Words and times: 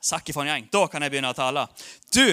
Sakk 0.00 0.30
ifra 0.30 0.44
en 0.44 0.52
gjeng. 0.52 0.68
Da 0.72 0.86
kan 0.90 1.02
jeg 1.02 1.12
begynne 1.12 1.32
å 1.32 1.36
tale. 1.36 1.66
Du, 2.14 2.24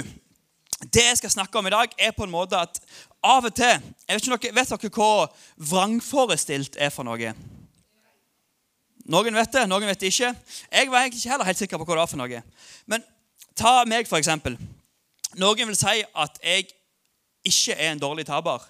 det 0.94 1.06
jeg 1.08 1.18
skal 1.22 1.34
snakke 1.34 1.60
om 1.60 1.68
i 1.68 1.74
dag, 1.74 1.94
er 1.98 2.14
på 2.16 2.26
en 2.26 2.34
måte 2.34 2.60
at 2.60 2.80
av 3.26 3.48
og 3.48 3.56
til 3.58 3.74
jeg 4.06 4.20
Vet, 4.20 4.28
ikke 4.28 4.54
vet 4.54 4.70
dere 4.70 4.92
hva 4.94 5.28
vrangforestilt 5.72 6.78
er 6.78 6.92
for 6.94 7.08
noe? 7.08 7.34
Noen 9.06 9.38
vet 9.38 9.54
det, 9.54 9.66
noen 9.70 9.86
vet 9.86 10.02
det 10.02 10.12
ikke. 10.14 10.32
Jeg 10.72 10.90
var 10.92 11.04
egentlig 11.04 11.22
ikke 11.22 11.32
heller 11.34 11.50
helt 11.50 11.62
sikker 11.62 11.82
på 11.82 11.86
hva 11.86 11.96
det 11.96 12.04
var 12.04 12.12
for 12.12 12.22
noe. 12.22 12.42
Men 12.90 13.06
ta 13.58 13.74
meg, 13.90 14.10
for 14.10 14.22
eksempel. 14.22 14.58
Noen 15.42 15.70
vil 15.70 15.78
si 15.78 16.02
at 16.06 16.40
jeg 16.42 16.70
ikke 17.46 17.76
er 17.78 17.92
en 17.92 18.02
dårlig 18.02 18.26
taper. 18.26 18.64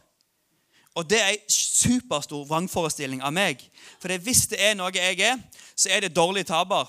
Og 0.95 1.07
det 1.09 1.19
er 1.19 1.33
en 1.33 1.51
superstor 1.51 2.45
vrangforestilling 2.47 3.23
av 3.23 3.33
meg. 3.35 3.63
For 3.99 4.11
hvis 4.23 4.45
det 4.51 4.61
er 4.63 4.75
noe 4.79 4.93
jeg 4.95 5.19
er, 5.19 5.39
så 5.75 5.91
er 5.91 6.05
det 6.05 6.15
dårlig 6.15 6.45
taper. 6.47 6.87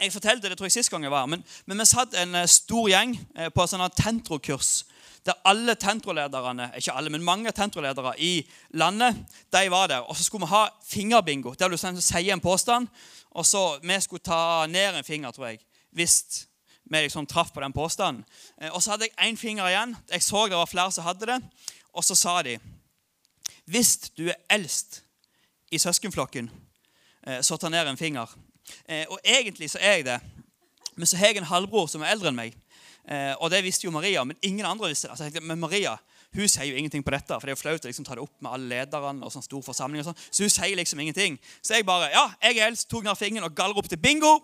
Jeg 0.00 0.12
fortalte 0.12 0.48
det 0.48 0.56
tror 0.58 0.66
jeg 0.66 0.72
sist 0.78 0.90
gang 0.90 1.04
jeg 1.04 1.12
var, 1.12 1.26
men, 1.26 1.44
men 1.66 1.78
vi 1.78 1.86
satt 1.86 2.14
en 2.18 2.34
eh, 2.34 2.48
stor 2.50 2.88
gjeng 2.90 3.16
eh, 3.36 3.50
på 3.54 3.66
sånt 3.66 3.96
tentrokurs 3.98 4.82
der 5.22 5.38
alle 5.46 5.76
tentrolederne 5.78 6.72
ikke 6.76 6.92
alle, 6.98 7.10
men 7.10 7.22
mange 7.22 7.52
tentroledere 7.54 8.16
i 8.18 8.40
landet 8.74 9.20
de 9.54 9.70
var 9.70 9.86
der. 9.86 10.00
Og 10.10 10.16
så 10.16 10.24
skulle 10.24 10.46
vi 10.46 10.50
ha 10.50 10.64
fingerbingo. 10.82 11.52
Der 11.54 11.68
du 11.68 11.76
sier 11.76 12.32
en 12.32 12.40
påstand, 12.40 12.88
og 13.30 13.46
så 13.46 13.78
vi 13.82 14.00
skulle 14.00 14.22
ta 14.22 14.66
ned 14.66 14.98
en 14.98 15.04
finger, 15.04 15.30
tror 15.30 15.46
jeg, 15.46 15.60
hvis 15.90 16.48
vi 16.84 17.04
liksom 17.04 17.26
traff 17.26 17.52
på 17.52 17.60
den 17.60 17.72
påstanden. 17.72 18.24
Eh, 18.58 18.70
og 18.72 18.82
så 18.82 18.90
hadde 18.90 19.06
jeg 19.06 19.30
én 19.30 19.38
finger 19.38 19.68
igjen. 19.68 19.96
Jeg 20.10 20.22
så 20.22 20.46
det 20.48 20.56
var 20.56 20.66
flere 20.66 20.92
som 20.92 21.04
hadde 21.04 21.26
det. 21.26 21.40
Og 21.92 22.04
så 22.04 22.14
sa 22.14 22.42
de 22.42 22.58
hvis 23.64 24.10
du 24.18 24.26
er 24.26 24.40
eldst 24.50 25.04
i 25.70 25.78
søskenflokken, 25.78 26.50
så 27.40 27.56
ta 27.56 27.68
ned 27.70 27.86
en 27.86 27.96
finger. 27.96 28.26
Eh, 28.86 29.04
og 29.08 29.18
egentlig 29.24 29.70
så 29.72 29.80
er 29.80 29.98
jeg 29.98 30.08
det. 30.10 30.20
Men 30.96 31.08
så 31.08 31.16
har 31.16 31.32
jeg 31.32 31.42
en 31.42 31.50
halvbror 31.50 31.88
som 31.90 32.04
er 32.04 32.12
eldre 32.14 32.32
enn 32.32 32.38
meg. 32.38 32.56
Eh, 33.08 33.34
og 33.40 33.50
det 33.50 33.62
visste 33.64 33.88
jo 33.88 33.94
Maria, 33.94 34.24
men 34.24 34.38
ingen 34.42 34.66
andre 34.66 34.92
visste 34.92 35.08
det. 35.08 35.16
Altså, 35.16 35.42
men 35.42 35.60
Maria 35.60 35.96
hun 36.32 36.48
sier 36.48 36.64
jo 36.64 36.78
ingenting 36.80 37.02
på 37.04 37.12
dette, 37.12 37.36
for 37.36 37.44
det 37.44 37.52
er 37.52 37.56
jo 37.58 37.60
flaut 37.60 37.84
å 37.84 37.88
liksom 37.90 38.06
ta 38.06 38.14
det 38.16 38.22
opp 38.24 38.32
med 38.40 38.54
alle 38.54 38.68
lederne. 38.70 39.20
og 39.20 39.32
sånn 39.34 39.44
stor 39.44 39.60
forsamling 39.66 40.00
og 40.00 40.06
sånn. 40.08 40.20
Så 40.30 40.46
hun 40.46 40.52
sier 40.52 40.76
liksom 40.78 41.00
ingenting. 41.04 41.36
Så 41.60 41.76
jeg 41.76 41.84
bare 41.84 42.08
ja, 42.14 42.24
jeg 42.40 42.56
er 42.56 42.70
eldst, 42.70 42.88
tok 42.88 43.04
ned 43.04 43.18
fingeren 43.20 43.50
og 43.50 43.56
galler 43.56 43.76
opp 43.76 43.88
til 43.90 44.00
bingo. 44.00 44.38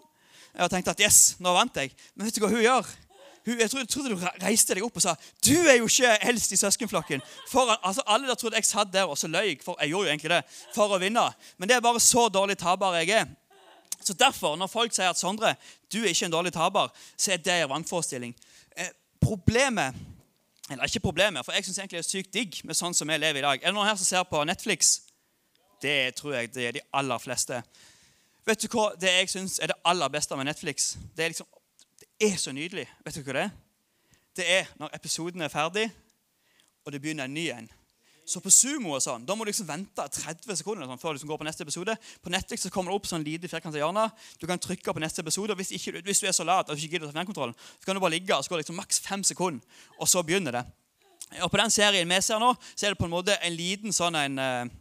Og 0.58 0.69
tenkte 0.72 0.92
at 0.92 1.00
yes, 1.00 1.39
nå 1.41 1.55
vant 1.56 1.80
jeg. 1.80 1.94
Men 2.14 2.28
vet 2.28 2.36
du 2.36 2.44
hva 2.44 2.52
hun 2.52 2.61
gjør? 2.61 2.91
jeg 3.48 3.70
trodde, 3.70 3.86
trodde, 3.86 4.11
du 4.12 4.44
reiste 4.44 4.74
deg 4.77 4.84
opp 4.84 4.98
og 4.98 5.00
sa 5.00 5.14
du 5.46 5.55
er 5.70 5.78
jo 5.78 5.86
ikke 5.89 6.11
eldst 6.28 6.52
i 6.52 6.58
søskenflokken. 6.61 7.22
Foran, 7.48 7.78
altså 7.80 8.05
Alle 8.05 8.28
der 8.28 8.36
trodde 8.36 8.61
jeg 8.61 8.69
satt 8.69 8.92
der 8.92 9.08
og 9.08 9.16
så 9.16 9.30
løy 9.30 9.56
for 9.64 9.78
jeg 9.80 9.94
gjorde 9.94 10.08
jo 10.08 10.12
egentlig 10.12 10.33
det, 10.34 10.42
for 10.74 10.92
å 10.92 11.00
vinne. 11.00 11.24
Men 11.56 11.70
det 11.70 11.78
er 11.78 11.84
bare 11.84 12.02
så 12.02 12.28
dårlig 12.28 12.58
taper 12.61 12.98
jeg 13.00 13.14
er. 13.22 13.30
Så 14.04 14.14
Derfor, 14.14 14.56
når 14.56 14.66
folk 14.66 14.94
sier 14.94 15.10
at 15.10 15.18
Sondre, 15.18 15.54
du 15.92 15.98
er 16.02 16.12
ikke 16.12 16.28
en 16.28 16.32
dårlig 16.32 16.52
taper, 16.52 16.88
så 17.16 17.32
er 17.32 17.42
det 17.42 17.54
en 17.62 17.68
vrangforestilling. 17.68 18.36
Eh, 18.77 18.90
problemet 19.20 19.94
Eller 20.70 20.84
ikke 20.84 21.00
problemet, 21.00 21.44
for 21.44 21.52
jeg 21.52 21.64
syns 21.64 21.78
egentlig 21.78 21.96
det 21.96 22.05
er 22.05 22.10
sykt 22.10 22.34
digg 22.34 22.56
med 22.68 22.77
sånn 22.77 22.92
som 22.94 23.08
vi 23.08 23.16
lever 23.16 23.40
i 23.40 23.44
dag. 23.46 23.62
Er 23.62 23.70
det 23.70 23.72
noen 23.72 23.88
her 23.88 23.94
som 23.96 24.05
ser 24.05 24.27
på 24.28 24.42
Netflix? 24.44 24.98
Det 25.80 26.14
tror 26.18 26.34
jeg 26.34 26.50
det 26.52 26.66
er 26.66 26.74
de 26.77 26.82
aller 26.92 27.18
fleste. 27.18 27.62
Vet 28.44 28.60
du 28.60 28.68
hva 28.74 28.90
det 29.00 29.14
jeg 29.14 29.30
syns 29.32 29.56
er 29.64 29.72
det 29.72 29.78
aller 29.88 30.12
beste 30.12 30.36
med 30.36 30.44
Netflix? 30.44 30.90
Det 31.16 31.24
er, 31.24 31.33
liksom, 31.33 31.48
det 32.00 32.28
er 32.33 32.36
så 32.36 32.52
nydelig. 32.52 32.84
Vet 33.05 33.16
du 33.16 33.22
hva 33.22 33.36
det 33.38 33.46
er? 33.46 33.56
Det 34.36 34.46
er 34.58 34.68
når 34.77 34.92
episoden 35.00 35.40
er 35.40 35.48
ferdig, 35.48 35.88
og 36.84 36.92
det 36.92 37.00
begynner 37.00 37.24
en 37.24 37.34
ny 37.34 37.48
en. 37.48 37.72
Så 38.28 38.42
på 38.44 38.50
Sumo 38.52 38.92
og 38.92 39.00
sånn, 39.00 39.22
da 39.24 39.32
må 39.32 39.46
du 39.46 39.48
liksom 39.48 39.68
vente 39.68 40.04
30 40.04 40.58
sekunder 40.60 40.84
sånn, 40.84 41.00
før 41.00 41.14
du 41.14 41.16
liksom 41.16 41.30
går 41.30 41.38
på 41.40 41.46
neste 41.48 41.64
episode. 41.64 41.94
På 42.20 42.32
Netflix 42.32 42.66
så 42.66 42.70
kommer 42.72 42.92
det 42.92 42.98
opp 42.98 43.06
sånn 43.08 43.24
lite 43.24 43.48
firkantet 43.48 43.80
hjørne. 43.80 44.04
Du 44.36 44.44
kan 44.50 44.60
trykke 44.60 44.92
på 44.92 45.00
neste 45.00 45.24
episode. 45.24 45.54
og 45.54 45.62
hvis, 45.62 45.72
ikke, 45.78 46.02
hvis, 46.04 46.20
du 46.20 46.28
er 46.28 46.36
så 46.36 46.44
lat 46.44 46.68
at 46.68 46.76
du 46.76 46.82
ikke 46.82 46.98
gidder 46.98 47.08
å 47.08 47.12
ta 47.12 47.16
fjernkontrollen, 47.16 47.56
så 47.56 47.88
kan 47.88 47.96
du 47.96 48.02
bare 48.04 48.18
ligge 48.18 48.36
og 48.36 48.44
så 48.44 48.52
går 48.52 48.60
det 48.60 48.66
liksom 48.66 48.76
maks 48.82 49.00
fem 49.00 49.24
sekunder, 49.24 49.80
og 49.96 50.10
så 50.12 50.20
begynner 50.22 50.58
det. 50.58 50.64
Og 51.40 51.48
På 51.52 51.60
den 51.60 51.72
serien 51.72 52.08
vi 52.08 52.20
ser 52.24 52.42
nå, 52.42 52.52
så 52.74 52.86
er 52.86 52.92
det 52.92 53.00
på 53.00 53.08
en 53.08 53.14
måte 53.17 53.38
en 53.40 53.56
liten 53.56 53.96
sånn 53.96 54.17
en 54.20 54.36
uh, 54.40 54.77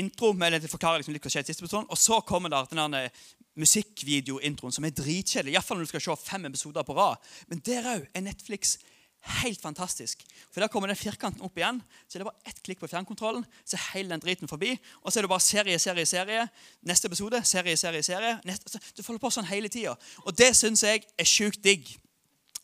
intro 0.00 0.32
med 0.34 0.58
det 0.58 0.70
forklarer 0.70 0.98
liksom 0.98 1.14
litt 1.14 1.22
hva 1.22 1.30
skjer 1.30 1.46
i 1.46 1.50
siste 1.52 1.62
episode, 1.62 1.86
og 1.86 2.00
så 2.00 2.18
kommer 2.26 2.50
det 2.50 2.64
den 2.72 2.96
der 2.96 3.10
musikkvideointroen 3.54 4.74
som 4.74 4.86
er 4.86 4.94
dritkjedelig. 4.98 5.54
Iallfall 5.54 5.78
når 5.78 5.86
du 5.86 5.92
skal 5.94 6.04
se 6.08 6.18
fem 6.26 6.50
episoder 6.50 6.86
på 6.86 6.96
rad. 6.98 7.22
Men 7.46 7.62
der 7.66 7.86
òg 7.92 8.08
er 8.10 8.26
Netflix 8.26 8.78
Helt 9.24 9.60
fantastisk. 9.60 10.20
For 10.52 10.60
Der 10.60 10.68
kommer 10.68 10.88
den 10.88 10.96
firkanten 11.00 11.40
opp 11.40 11.56
igjen. 11.56 11.80
Så 12.08 12.18
er 12.18 12.22
det 12.22 12.28
bare 12.28 12.50
ett 12.50 12.60
klikk 12.62 12.82
på 12.82 12.90
fjernkontrollen, 12.92 13.46
så 13.64 13.78
er 13.78 13.86
hele 13.94 14.12
den 14.12 14.20
driten 14.20 14.48
forbi. 14.48 14.74
Og 15.00 15.12
så 15.12 15.18
er 15.18 15.24
det 15.24 15.32
bare 15.32 15.40
serie, 15.40 15.78
serie, 15.78 16.04
serie. 16.06 16.48
Neste 16.84 17.08
episode, 17.08 17.40
serie, 17.44 17.76
serie, 17.76 18.02
serie. 18.02 18.34
Neste, 18.44 18.80
du 18.96 19.02
folder 19.02 19.22
på 19.22 19.32
sånn 19.32 19.48
hele 19.48 19.72
tida. 19.72 19.96
Og 20.28 20.36
det 20.36 20.52
syns 20.56 20.84
jeg 20.84 21.06
er 21.16 21.28
sjukt 21.28 21.64
digg. 21.64 21.88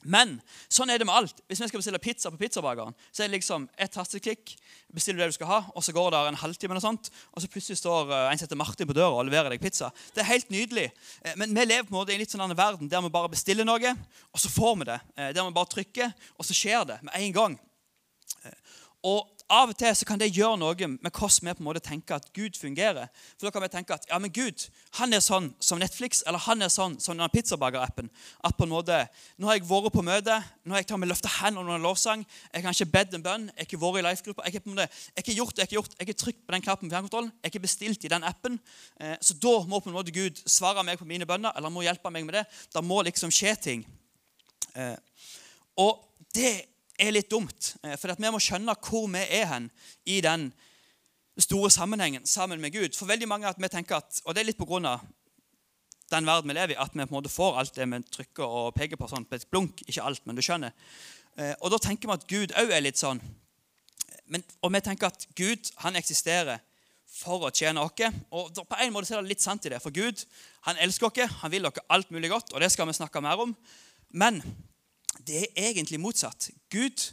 Men 0.02 0.38
sånn 0.72 0.88
er 0.92 1.00
det 1.00 1.06
med 1.08 1.14
alt. 1.14 1.40
Hvis 1.50 1.60
vi 1.60 1.68
skal 1.68 1.82
bestille 1.82 2.00
pizza 2.00 2.30
på 2.32 2.38
pizzabakeren, 2.40 2.94
så 3.12 3.22
er 3.22 3.28
det 3.28 3.36
liksom 3.36 3.66
et 3.76 3.92
tasteklikk, 3.92 4.54
bestiller 4.94 5.20
du 5.20 5.24
det 5.24 5.34
du 5.34 5.36
skal 5.36 5.50
ha, 5.50 5.58
og 5.76 5.84
så 5.84 5.92
går 5.96 6.10
det 6.14 6.20
en 6.30 6.38
halvtime, 6.40 6.72
eller 6.72 6.84
sånt, 6.84 7.10
og 7.34 7.44
så 7.44 7.50
plutselig 7.52 7.80
står 7.82 8.12
eh, 8.16 8.28
en 8.32 8.40
som 8.40 8.60
Martin 8.60 8.88
på 8.88 8.96
døra 8.96 9.12
og 9.12 9.28
leverer 9.28 9.52
deg 9.52 9.62
pizza. 9.62 9.90
Det 10.14 10.24
er 10.24 10.30
helt 10.30 10.48
nydelig. 10.52 10.86
Eh, 11.24 11.36
men 11.40 11.52
vi 11.56 11.66
lever 11.66 11.88
på 11.88 11.94
en 11.94 11.98
måte 11.98 12.14
i 12.14 12.16
en 12.16 12.24
litt 12.24 12.32
sånn 12.32 12.44
annen 12.46 12.58
verden 12.58 12.88
der 12.90 13.04
vi 13.04 13.12
bare 13.12 13.32
bestiller 13.32 13.68
noe, 13.68 13.92
og 14.32 14.42
så 14.42 14.52
får 14.52 14.80
vi 14.80 14.88
det. 14.88 15.00
Eh, 15.16 15.34
der 15.36 15.50
vi 15.50 15.58
bare 15.60 15.72
trykker, 15.76 16.16
og 16.38 16.48
så 16.48 16.56
skjer 16.56 16.88
det 16.88 17.00
med 17.04 17.20
en 17.20 17.36
gang. 17.36 17.60
Og 19.06 19.39
av 19.50 19.72
og 19.72 19.78
til 19.78 19.94
så 19.98 20.06
kan 20.06 20.20
det 20.20 20.30
gjøre 20.30 20.58
noe 20.60 20.88
med 20.92 21.10
hvordan 21.10 21.48
vi 21.48 21.54
på 21.56 21.62
en 21.62 21.66
måte 21.66 21.82
tenker 21.82 22.16
at 22.16 22.28
Gud 22.36 22.56
fungerer. 22.58 23.10
For 23.34 23.48
da 23.48 23.52
kan 23.54 23.64
vi 23.64 23.70
tenke 23.72 23.96
at 23.96 24.06
ja, 24.08 24.18
men 24.22 24.32
Gud 24.32 24.66
han 24.98 25.12
er 25.16 25.22
sånn 25.24 25.50
som 25.62 25.80
Netflix 25.82 26.22
eller 26.26 26.42
han 26.46 26.62
er 26.62 26.70
sånn 26.72 26.96
som 27.02 27.16
denne 27.16 27.30
pizzabakerappen. 27.32 28.10
At 28.46 28.56
på 28.56 28.66
en 28.66 28.74
måte, 28.74 29.00
Nå 29.40 29.48
har 29.48 29.56
jeg 29.56 29.66
vært 29.68 29.94
på 29.94 30.04
møte, 30.04 30.36
nå 30.64 30.74
har 30.74 30.82
jeg 30.82 30.90
tatt 30.90 31.00
med 31.00 31.10
løfta 31.10 31.30
hendene 31.40 31.64
under 31.64 31.78
en 31.78 31.86
lovsang. 31.86 32.24
Jeg 32.52 32.64
har 32.64 32.76
ikke 32.76 32.94
bedt 32.94 33.14
en 33.16 33.24
bønn, 33.24 33.46
jeg 33.50 33.56
har 33.58 33.68
ikke 33.68 33.80
vært 33.82 34.00
i 34.00 34.04
life-gruppa. 34.06 34.46
Jeg, 34.46 34.62
jeg 34.62 35.24
har 35.26 35.38
gjort 35.38 35.56
det, 35.56 35.64
jeg 35.64 35.70
har 35.70 35.76
gjort, 35.78 35.96
jeg 35.98 36.10
har 36.10 36.18
trykt 36.22 36.42
på 36.46 36.54
den 36.54 36.64
knappen 36.66 36.88
på 36.88 36.94
fjernkontrollen. 36.94 37.32
Jeg 37.42 37.54
har 37.54 37.64
bestilt 37.64 38.04
i 38.04 38.12
den 38.12 38.26
appen. 38.28 38.58
Eh, 39.00 39.16
så 39.24 39.36
da 39.40 39.54
må 39.66 39.80
på 39.80 39.90
en 39.90 39.96
måte 39.96 40.14
Gud 40.14 40.42
svare 40.44 40.84
meg 40.86 41.00
på 41.00 41.08
mine 41.08 41.28
bønner 41.28 41.56
eller 41.56 41.72
må 41.72 41.84
hjelpe 41.86 42.12
meg 42.12 42.28
med 42.28 42.40
det. 42.40 42.44
Da 42.74 42.84
må 42.84 43.00
liksom 43.06 43.32
skje 43.34 43.56
ting. 43.70 43.86
Eh, 44.76 44.96
og 45.80 46.04
det 46.36 46.69
er 47.00 47.14
litt 47.14 47.30
dumt. 47.30 47.74
Eh, 47.84 47.96
for 48.00 48.12
vi 48.14 48.32
må 48.32 48.40
skjønne 48.42 48.76
hvor 48.76 49.08
vi 49.12 49.22
er 49.40 49.48
hen 49.50 49.70
i 50.04 50.20
den 50.24 50.50
store 51.40 51.70
sammenhengen 51.72 52.26
sammen 52.28 52.60
med 52.60 52.74
Gud. 52.74 52.96
For 52.96 53.08
veldig 53.08 53.28
mange 53.30 53.48
at 53.48 53.60
vi 53.60 53.70
tenker 53.72 54.00
at, 54.00 54.20
og 54.24 54.34
det 54.34 54.42
er 54.42 54.50
litt 54.50 54.60
på 54.60 54.68
grunn 54.68 54.88
av 54.88 55.04
den 56.10 56.26
verden 56.26 56.50
vi 56.50 56.56
lever 56.56 56.74
i, 56.74 56.80
at 56.82 56.94
vi 56.94 57.04
på 57.04 57.12
en 57.12 57.18
måte 57.20 57.32
får 57.32 57.58
alt 57.60 57.76
det 57.78 57.86
vi 57.86 58.00
trykker 58.16 58.56
og 58.60 58.72
peker 58.74 58.98
på 58.98 59.08
sånn 59.10 59.28
på 59.28 59.38
et 59.38 59.46
blunk. 59.50 59.84
Ikke 59.86 60.06
alt, 60.06 60.24
men 60.26 60.38
du 60.38 60.42
skjønner. 60.44 60.74
Eh, 61.38 61.54
og 61.60 61.70
da 61.72 61.78
tenker 61.82 62.10
vi 62.10 62.18
at 62.18 62.26
Gud 62.30 62.56
òg 62.58 62.74
er 62.74 62.84
litt 62.84 63.00
sånn. 63.00 63.22
Men, 64.30 64.44
og 64.62 64.74
vi 64.74 64.82
tenker 64.84 65.10
at 65.10 65.26
Gud 65.38 65.70
han 65.82 65.98
eksisterer 65.98 66.60
for 67.10 67.46
å 67.46 67.52
tjene 67.54 67.82
oss. 67.82 68.20
Og 68.30 68.54
på 68.54 68.78
en 68.78 68.92
måte 68.94 69.14
er 69.14 69.22
det 69.22 69.32
litt 69.32 69.44
sant 69.44 69.66
i 69.66 69.72
det. 69.72 69.80
For 69.82 69.94
Gud 69.94 70.22
han 70.68 70.78
elsker 70.82 71.10
oss, 71.10 71.38
han 71.42 71.52
vil 71.52 71.66
dere 71.66 71.86
alt 71.90 72.10
mulig 72.14 72.30
godt, 72.32 72.52
og 72.54 72.62
det 72.62 72.70
skal 72.74 72.90
vi 72.90 72.96
snakke 72.98 73.22
mer 73.24 73.42
om. 73.42 73.54
Men 74.10 74.42
det 75.30 75.40
er 75.46 75.70
egentlig 75.70 76.00
motsatt. 76.02 76.50
Gud 76.72 77.04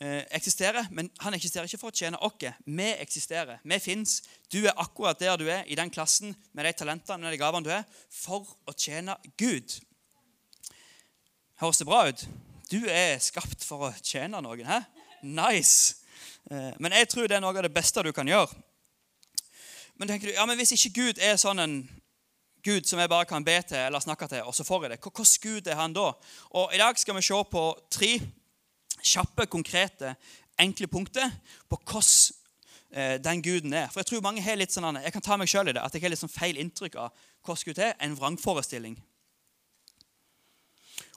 eh, 0.00 0.22
eksisterer, 0.30 0.88
men 0.90 1.10
han 1.20 1.36
eksisterer 1.36 1.68
ikke 1.68 1.80
for 1.82 1.92
å 1.92 1.96
tjene 1.96 2.20
oss. 2.24 2.48
Vi 2.64 2.88
eksisterer. 2.96 3.60
Vi 3.64 3.78
fins. 3.82 4.22
Du 4.52 4.62
er 4.64 4.78
akkurat 4.80 5.20
der 5.20 5.36
du 5.36 5.44
er, 5.50 5.66
i 5.68 5.76
den 5.76 5.92
klassen, 5.92 6.34
med 6.52 6.64
de 6.64 6.72
talentene 6.72 7.26
med 7.26 7.36
de 7.36 7.40
gavene 7.40 7.66
du 7.66 7.72
er, 7.74 7.84
for 8.08 8.48
å 8.64 8.74
tjene 8.76 9.18
Gud. 9.36 9.76
Høres 11.60 11.82
det 11.82 11.86
bra 11.86 12.06
ut? 12.08 12.26
Du 12.72 12.80
er 12.88 13.20
skapt 13.20 13.64
for 13.66 13.90
å 13.90 13.94
tjene 14.00 14.40
noen. 14.42 14.64
Hæ? 14.66 14.80
Nice! 15.22 16.00
Eh, 16.50 16.72
men 16.80 16.96
jeg 16.96 17.10
tror 17.12 17.28
det 17.28 17.36
er 17.36 17.44
noe 17.44 17.54
av 17.54 17.66
det 17.68 17.74
beste 17.74 18.02
du 18.02 18.14
kan 18.16 18.28
gjøre. 18.28 18.50
Men 20.00 20.08
tenker 20.08 20.30
du, 20.30 20.34
ja, 20.34 20.46
men 20.48 20.56
hvis 20.58 20.72
ikke 20.74 20.96
Gud 20.96 21.20
er 21.22 21.36
sånn 21.38 21.60
en 21.62 21.76
Gud 22.62 22.86
som 22.86 23.00
jeg 23.02 23.10
bare 23.10 23.26
kan 23.26 23.44
be 23.44 23.56
til 23.66 23.80
eller 23.80 24.00
snakke 24.00 24.28
til, 24.30 24.44
og 24.46 24.54
så 24.54 24.64
får 24.64 24.84
jeg 24.84 24.92
det. 24.92 25.00
Hvilken 25.02 25.42
Gud 25.42 25.66
er 25.66 25.80
han 25.80 25.96
da? 25.96 26.12
Og 26.50 26.74
I 26.74 26.78
dag 26.78 26.98
skal 26.98 27.16
vi 27.16 27.24
se 27.26 27.40
på 27.50 27.64
tre 27.90 28.12
kjappe, 29.02 29.46
konkrete, 29.50 30.14
enkle 30.60 30.86
punkter 30.86 31.30
på 31.68 31.80
hvordan 31.80 32.36
eh, 32.90 33.16
den 33.24 33.42
guden 33.42 33.72
er. 33.72 33.88
For 33.90 34.00
Jeg 34.00 34.06
tror 34.06 34.22
mange 34.22 34.42
har 34.42 34.60
litt 34.60 34.74
sånn, 34.74 35.00
jeg 35.02 35.12
kan 35.12 35.24
ta 35.24 35.36
meg 35.36 35.50
selv 35.50 35.72
i 35.72 35.74
det, 35.74 35.82
at 35.82 35.94
jeg 35.94 36.04
har 36.04 36.12
litt 36.12 36.22
sånn 36.22 36.30
feil 36.30 36.60
inntrykk 36.60 37.00
av 37.02 37.10
hvordan 37.42 37.66
Gud 37.66 37.82
er. 37.82 37.96
En 37.98 38.16
vrangforestilling. 38.18 39.00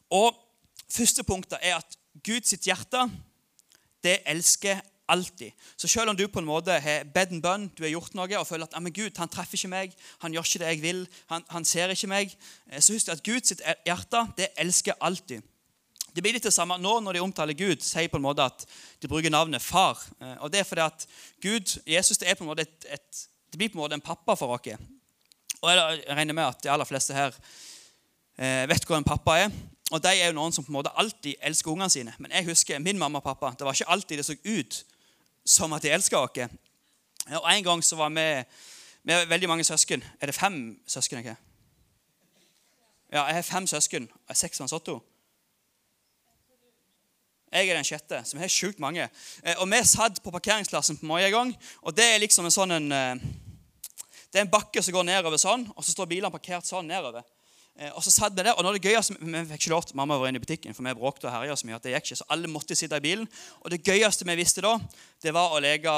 Og 0.10 0.34
Første 0.96 1.24
punktet 1.26 1.60
er 1.66 1.80
at 1.80 1.96
Guds 2.24 2.54
hjerte 2.64 3.08
det 4.06 4.20
elsker 4.30 4.80
Alltid. 5.08 5.52
Så 5.78 5.88
selv 5.88 6.10
om 6.10 6.18
du 6.18 6.28
på 6.28 6.42
en 6.42 6.48
måte 6.48 6.74
har 6.82 7.04
bedt 7.14 7.34
en 7.36 7.42
bønn, 7.42 7.68
du 7.78 7.84
har 7.84 7.92
gjort 7.94 8.16
noe 8.18 8.40
og 8.40 8.48
føler 8.50 8.66
at 8.66 8.78
men 8.82 8.94
Gud 8.94 9.20
han 9.22 9.30
treffer 9.30 9.60
ikke 9.60 9.70
meg, 9.70 9.92
han 10.24 10.34
gjør 10.34 10.48
ikke 10.48 10.62
det 10.64 10.72
jeg 10.72 10.82
vil, 10.82 11.04
han, 11.30 11.46
han 11.54 11.66
ser 11.66 11.94
ikke 11.94 12.10
meg, 12.10 12.34
eh, 12.72 12.82
så 12.82 12.96
husk 12.96 13.12
at 13.14 13.22
Guds 13.26 13.54
hjerte 13.86 14.24
det 14.40 14.50
elsker 14.64 14.98
alltid. 15.06 15.46
Det 16.16 16.24
blir 16.24 16.34
litt 16.34 16.48
det 16.48 16.56
samme 16.56 16.78
nå 16.80 16.96
når 17.04 17.18
de 17.18 17.22
omtaler 17.22 17.58
Gud, 17.60 17.84
sier 17.86 18.10
på 18.10 18.18
en 18.18 18.26
måte 18.26 18.48
at 18.48 18.66
de 19.04 19.12
bruker 19.12 19.30
navnet 19.30 19.62
far. 19.62 20.02
Eh, 20.18 20.38
og 20.40 20.52
Det 20.52 20.64
er 20.64 20.68
fordi 20.72 20.86
at 20.88 21.08
Gud, 21.44 21.78
Jesus, 21.86 22.18
det, 22.18 22.32
er 22.32 22.40
på 22.40 22.48
en 22.48 22.50
måte 22.50 22.66
et, 22.66 22.90
et, 22.98 23.22
det 23.52 23.62
blir 23.62 23.70
på 23.70 23.78
en 23.78 23.84
måte 23.84 24.00
en 24.00 24.06
pappa 24.06 24.34
for 24.40 24.58
oss. 24.58 24.74
Og 25.62 25.70
jeg 25.70 26.02
regner 26.10 26.34
med 26.34 26.50
at 26.50 26.64
de 26.64 26.72
aller 26.72 26.90
fleste 26.90 27.14
her 27.14 27.36
eh, 28.40 28.66
vet 28.70 28.88
hvor 28.88 28.98
en 28.98 29.06
pappa 29.06 29.38
er. 29.44 29.54
Og 29.94 30.02
de 30.02 30.16
er 30.16 30.32
jo 30.32 30.38
noen 30.40 30.54
som 30.56 30.66
på 30.66 30.74
en 30.74 30.80
måte 30.80 30.94
alltid 30.98 31.38
elsker 31.46 31.72
ungene 31.72 31.94
sine. 31.94 32.14
Men 32.18 32.34
jeg 32.34 32.50
husker 32.50 32.82
min 32.82 32.98
mamma 32.98 33.22
og 33.22 33.28
pappa. 33.28 33.54
Det 33.54 33.68
var 33.68 33.78
ikke 33.78 33.92
alltid 33.94 34.18
det 34.18 34.26
så 34.26 34.34
ut 34.34 34.82
som 35.46 35.74
at 35.74 35.84
de 35.84 35.94
elsker 35.94 36.18
oss. 36.18 36.50
Og 37.42 37.54
En 37.54 37.64
gang 37.64 37.84
så 37.84 37.96
var 37.96 38.10
vi 38.10 38.44
med 39.04 39.26
veldig 39.28 39.50
mange 39.50 39.64
søsken. 39.64 40.04
Er 40.22 40.26
det 40.26 40.36
fem 40.36 40.80
søsken? 40.88 41.18
ikke? 41.18 41.36
Ja, 43.12 43.24
jeg 43.26 43.36
har 43.36 43.42
fem 43.42 43.68
søsken. 43.68 44.10
Seks 44.34 44.60
mann 44.60 44.70
Otto. 44.74 45.04
Jeg 47.52 47.70
er 47.70 47.78
den 47.78 47.86
sjette, 47.88 48.24
vi 48.34 48.40
har 48.42 48.52
sjukt 48.52 48.80
mange. 48.80 49.06
Eh, 49.44 49.56
og 49.62 49.70
vi 49.72 49.80
satt 49.88 50.18
på 50.24 50.32
parkeringsplassen 50.34 50.98
på 50.98 51.06
Moi 51.06 51.22
en 51.24 51.32
gang. 51.32 51.54
Og 51.82 51.96
det 51.96 52.04
er 52.04 52.20
liksom 52.20 52.46
en 52.46 52.52
sånn 52.52 52.72
en, 52.72 52.92
eh, 52.92 53.16
Det 54.34 54.42
er 54.42 54.46
en 54.46 54.52
bakke 54.52 54.82
som 54.84 54.92
går 54.92 55.04
nedover 55.04 55.38
sånn, 55.38 55.72
og 55.78 55.84
så 55.84 55.92
står 55.92 56.10
bilene 56.12 56.32
parkert 56.32 56.66
sånn 56.66 56.88
nedover. 56.88 57.24
Eh, 57.76 57.92
og 57.92 58.04
så 58.04 58.12
satt 58.14 58.38
Vi 58.38 58.44
der, 58.44 58.54
og 58.56 58.64
når 58.64 58.78
det 58.78 58.88
gøyeste, 58.88 59.18
vi 59.20 59.42
fikk 59.50 59.66
ikke 59.66 59.74
lov 59.74 59.84
til, 59.84 59.98
Mamma 60.00 60.18
var 60.18 60.32
inne 60.32 60.40
i 60.40 60.46
butikken, 60.46 60.74
for 60.74 60.84
vi 60.84 60.96
bråkte 60.96 61.28
og 61.28 61.34
herja 61.34 61.56
så 61.60 61.68
mye 61.68 61.76
at 61.76 61.84
det 61.84 61.92
gikk 61.92 62.08
ikke. 62.08 62.20
Så 62.22 62.30
alle 62.30 62.48
måtte 62.48 62.76
sitte 62.76 62.96
i 62.96 63.04
bilen. 63.04 63.28
Og 63.64 63.72
det 63.72 63.84
gøyeste 63.84 64.28
vi 64.28 64.36
visste 64.40 64.64
da, 64.64 64.78
det 65.22 65.34
var 65.36 65.52
å 65.52 65.60
leke 65.60 65.92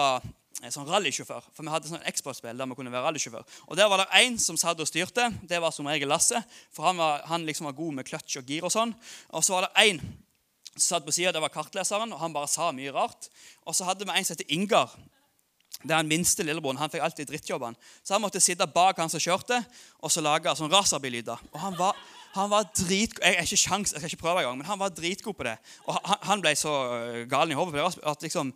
sånn 0.74 0.88
rallysjåfør. 0.90 1.52
For 1.54 1.62
vi 1.62 1.74
hadde 1.74 1.92
sånn 1.92 2.06
eksportspill 2.10 2.58
der 2.58 2.70
vi 2.70 2.78
kunne 2.80 2.94
være 2.94 3.06
rallysjåfør. 3.06 3.46
Og 3.68 3.78
Der 3.78 3.90
var 3.90 4.02
det 4.02 4.10
én 4.18 4.40
som 4.42 4.58
satt 4.58 4.80
og 4.80 4.90
styrte. 4.90 5.30
Det 5.44 5.62
var 5.62 5.72
som 5.72 5.86
regel 5.86 6.10
Lasse. 6.10 6.42
For 6.74 6.88
han 6.90 6.98
var, 6.98 7.22
han 7.30 7.46
liksom 7.46 7.70
var 7.70 7.78
god 7.78 8.00
med 8.00 8.08
kløtsj 8.08 8.40
og 8.42 8.50
gir 8.50 8.66
og 8.66 8.74
sånn. 8.74 8.96
Og 9.30 9.46
så 9.46 9.54
var 9.54 9.68
det 9.68 9.86
én 9.86 10.02
som 10.74 10.98
satt 10.98 11.06
på 11.06 11.14
sida. 11.14 11.32
Det 11.32 11.44
var 11.44 11.54
kartleseren, 11.54 12.14
og 12.14 12.20
han 12.20 12.34
bare 12.34 12.50
sa 12.50 12.72
mye 12.72 12.94
rart. 12.96 13.30
Og 13.66 13.78
så 13.78 13.86
hadde 13.86 14.06
vi 14.06 14.18
en 14.18 14.26
som 14.26 14.34
heter 14.34 14.50
Ingar. 14.54 14.98
Det 15.84 15.94
er 15.94 16.02
den 16.02 16.10
minste 16.10 16.44
lillebroren. 16.46 16.80
Han 16.82 16.90
fikk 16.90 17.04
alltid 17.06 17.30
drittjobben, 17.30 17.76
Så 18.04 18.14
han 18.16 18.22
måtte 18.22 18.42
sitte 18.42 18.66
bak 18.68 18.98
han 18.98 19.10
som 19.10 19.22
kjørte, 19.22 19.62
og 20.02 20.12
så 20.12 20.22
lage 20.22 20.56
sånn 20.56 20.72
racerbillyder. 20.72 21.38
Og 21.54 21.60
han 21.62 21.78
var, 21.78 21.96
han 22.34 22.50
var 22.50 22.66
dritgod 22.74 23.24
Jeg, 23.24 23.36
er 23.36 23.46
ikke 23.46 23.58
sjans, 23.58 23.94
jeg 23.94 24.02
skal 24.02 24.12
ikke 24.12 24.24
prøve 24.24 24.42
engang, 24.42 24.58
men 24.58 24.68
han 24.68 24.80
var 24.80 24.90
dritgod 24.90 25.38
på 25.38 25.46
det. 25.46 25.58
Og 25.86 26.00
han, 26.04 26.18
han 26.32 26.42
ble 26.42 26.56
så 26.58 26.74
galen 27.30 27.54
i 27.54 27.60
hodet 27.60 27.86
at 28.04 28.26
liksom 28.26 28.54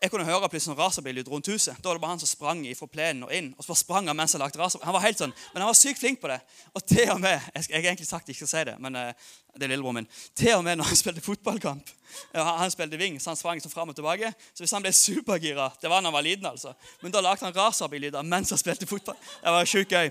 jeg 0.00 0.08
kunne 0.08 0.24
høre 0.24 0.48
plutselig 0.48 0.72
en 0.72 0.78
racerbil 0.78 1.18
rundt 1.28 1.48
huset. 1.52 1.76
Da 1.76 1.90
var 1.90 1.98
det 1.98 2.00
bare 2.00 2.14
han 2.14 2.20
som 2.22 2.28
sprang 2.30 2.62
fra 2.76 2.86
plenen 2.88 3.26
og 3.26 3.32
inn. 3.36 3.50
og 3.58 3.64
så 3.64 3.74
sprang 3.76 4.08
Han 4.08 4.16
mens 4.16 4.32
han 4.32 4.40
lagt 4.40 4.56
racer. 4.56 4.80
Han 4.82 4.94
var 4.96 5.04
helt 5.04 5.18
sånn, 5.18 5.32
Men 5.52 5.62
han 5.62 5.68
var 5.68 5.76
sykt 5.76 6.00
flink 6.00 6.20
på 6.20 6.28
det. 6.28 6.40
Og 6.72 6.86
til 6.86 7.10
og 7.10 7.20
med 7.20 7.36
Jeg, 7.54 7.68
jeg 7.68 7.84
egentlig 7.84 8.06
sagt 8.06 8.28
ikke 8.28 8.46
skal 8.46 8.48
si 8.48 8.64
det, 8.70 8.76
men 8.80 8.96
uh, 8.96 9.12
det 9.56 9.66
er 9.66 9.72
lillebroren 9.74 10.00
min. 10.00 10.08
Til 10.34 10.54
og 10.54 10.64
med 10.64 10.78
når 10.80 10.88
han 10.88 10.96
spilte 10.96 11.20
fotballkamp 11.20 11.92
Han, 12.32 12.46
han 12.62 12.72
spilte 12.72 12.96
wing, 12.96 13.20
så 13.20 13.30
han 13.30 13.36
sprang 13.36 13.60
sånn 13.60 13.72
fram 13.72 13.92
og 13.92 13.98
tilbake. 13.98 14.32
Så 14.54 14.64
hvis 14.64 14.72
han 14.72 14.82
ble 14.82 14.92
supergira 14.96 15.68
Det 15.82 15.90
var 15.90 16.00
da 16.00 16.08
han 16.08 16.16
var 16.16 16.24
liten, 16.24 16.48
altså. 16.48 16.72
Men 17.02 17.12
da 17.12 17.20
lagde 17.20 17.44
han 17.44 17.54
racerbillyder 17.54 18.24
mens 18.24 18.50
han 18.50 18.58
spilte 18.58 18.88
fotball. 18.88 19.20
Det 19.44 19.52
var 19.52 19.68
sjukt 19.68 19.92
gøy. 19.92 20.08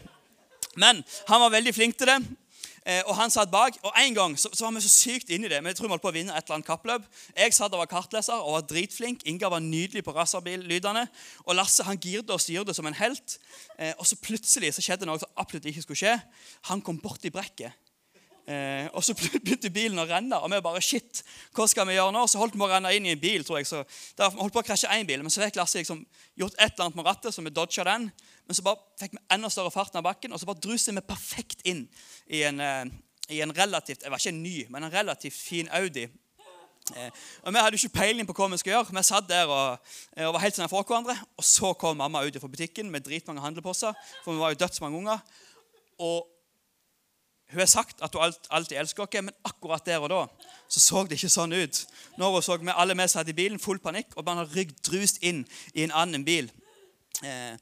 Men 0.77 1.01
han 1.27 1.41
var 1.41 1.49
veldig 1.57 1.73
flink 1.73 1.97
til 1.97 2.13
det. 2.13 2.21
Eh, 2.85 3.01
og 3.05 3.15
han 3.17 3.31
satt 3.33 3.51
bak. 3.51 3.77
Og 3.83 3.93
En 3.99 4.15
gang 4.15 4.37
så, 4.39 4.51
så 4.53 4.65
var 4.65 4.75
vi 4.75 4.83
så 4.85 4.91
sykt 4.91 5.29
inne 5.33 5.47
i 5.47 5.51
det. 5.51 5.61
Men 5.63 5.71
jeg 5.71 5.79
tror 5.79 5.89
vi 5.89 5.93
holdt 5.95 6.05
på 6.05 6.11
å 6.11 6.15
vinne 6.15 6.35
et 6.35 6.45
eller 6.45 6.59
annet 6.59 6.69
kappløp. 6.69 7.09
Jeg 7.35 7.55
satt 7.55 7.73
og 7.73 7.83
var 7.83 7.91
kartleser 7.91 8.39
og 8.39 8.57
var 8.57 8.67
dritflink. 8.69 9.25
Inga 9.29 9.51
var 9.51 9.63
nydelig 9.63 10.03
på 10.05 10.15
racerbillydene. 10.15 11.05
Og 11.45 11.57
Lasse 11.57 11.85
han 11.87 11.99
girde 12.01 12.35
og 12.35 12.43
styrte 12.43 12.75
som 12.77 12.87
en 12.89 12.97
helt. 12.99 13.37
Eh, 13.77 13.93
og 13.97 14.07
så 14.07 14.19
plutselig 14.21 14.73
så 14.75 14.85
skjedde 14.85 15.09
noe 15.09 15.21
som 15.21 15.31
absolutt 15.39 15.69
ikke 15.71 15.85
skulle 15.85 16.03
skje. 16.03 16.17
Han 16.71 16.83
kom 16.85 17.01
borti 17.01 17.33
brekket. 17.33 17.75
Eh, 18.49 18.87
og 18.97 19.03
så 19.05 19.13
begynte 19.45 19.69
bilen 19.69 20.01
å 20.01 20.07
renne, 20.09 20.39
og 20.41 20.49
vi 20.49 20.61
bare 20.65 20.81
Shit, 20.81 21.21
hva 21.53 21.67
skal 21.69 21.85
vi 21.85 21.97
gjøre 21.99 22.13
nå? 22.15 22.23
Så 22.25 22.39
holdt 22.41 22.55
vi 22.57 22.65
å 22.65 22.69
renne 22.71 22.91
inn 22.97 23.05
i 23.05 23.13
en 23.13 23.21
bil. 23.21 23.43
tror 23.45 23.59
jeg, 23.59 23.67
så 23.69 23.83
der 24.17 24.33
holdt 24.39 24.55
på 24.55 24.63
å 24.63 24.65
krasje 24.65 24.89
én 24.95 25.05
bil, 25.09 25.21
Men 25.21 25.33
så 25.33 25.43
fikk 25.43 25.59
Lasse 25.59 25.83
liksom 25.83 26.01
gjort 26.39 26.55
et 26.57 26.71
eller 26.71 26.87
annet 26.87 26.97
med 26.97 27.05
rattet, 27.05 27.35
så 27.35 27.43
vi 27.45 27.53
dodga 27.53 27.85
den. 27.91 28.07
Men 28.47 28.57
så 28.57 28.65
bare 28.65 28.81
fikk 29.01 29.13
vi 29.13 29.21
enda 29.35 29.51
større 29.53 29.73
fart 29.73 29.93
av 29.99 30.07
bakken, 30.07 30.33
og 30.33 30.41
så 30.41 30.49
bare 30.49 30.63
druste 30.63 30.95
vi 30.95 31.05
perfekt 31.05 31.61
inn 31.69 31.85
i 32.25 32.41
en, 32.47 32.63
eh, 32.63 32.85
i 33.29 33.43
en 33.45 33.53
relativt 33.53 34.01
Jeg 34.01 34.09
var 34.09 34.17
ikke 34.17 34.33
ny, 34.39 34.55
men 34.73 34.87
en 34.87 34.95
relativt 34.97 35.37
fin 35.37 35.69
Audi. 35.69 36.07
Eh, 36.95 37.11
og 37.43 37.53
Vi 37.53 37.59
hadde 37.59 37.77
ikke 37.77 37.99
peiling 37.99 38.25
på 38.25 38.33
hva 38.33 38.49
vi 38.49 38.57
skulle 38.57 38.79
gjøre. 38.79 38.95
Vi 38.97 39.03
satt 39.05 39.29
der 39.29 39.45
og, 39.45 39.77
eh, 40.17 40.25
og 40.25 40.33
var 40.33 40.41
helt 40.41 40.57
sånn 40.57 40.71
fra 40.71 40.81
hverandre. 40.81 41.19
Og 41.37 41.45
så 41.45 41.75
kom 41.77 41.97
mamma 41.97 42.25
ut 42.25 42.41
fra 42.41 42.49
butikken 42.49 42.89
med 42.89 43.05
dritmange 43.05 43.45
handleposer, 43.45 43.93
for 44.23 44.33
vi 44.33 44.39
var 44.41 44.55
jo 44.55 44.61
dødsmange 44.65 44.97
unger. 44.97 45.21
Og 45.99 46.25
hun 47.49 47.59
har 47.59 47.69
sagt 47.69 48.01
at 48.05 48.13
hun 48.15 48.33
alltid 48.49 48.77
elsker 48.77 49.03
oss, 49.03 49.21
men 49.21 49.35
akkurat 49.43 49.85
der 49.85 49.99
og 49.99 50.09
da 50.09 50.23
så 50.69 50.79
så 50.79 51.03
det 51.03 51.17
ikke 51.17 51.31
sånn 51.33 51.53
ut. 51.57 51.79
Når 52.17 52.35
hun 52.35 52.43
så 52.45 52.57
vi 52.61 52.73
alle 52.75 52.95
vi 52.97 53.07
satt 53.09 53.29
i 53.31 53.33
bilen, 53.33 53.59
full 53.59 53.79
panikk, 53.81 54.13
og 54.15 54.25
man 54.25 54.37
har 54.37 54.73
drust 54.85 55.17
inn 55.25 55.45
i 55.73 55.83
en 55.83 55.93
annen 55.97 56.25
bil. 56.25 56.51
Eh, 57.25 57.57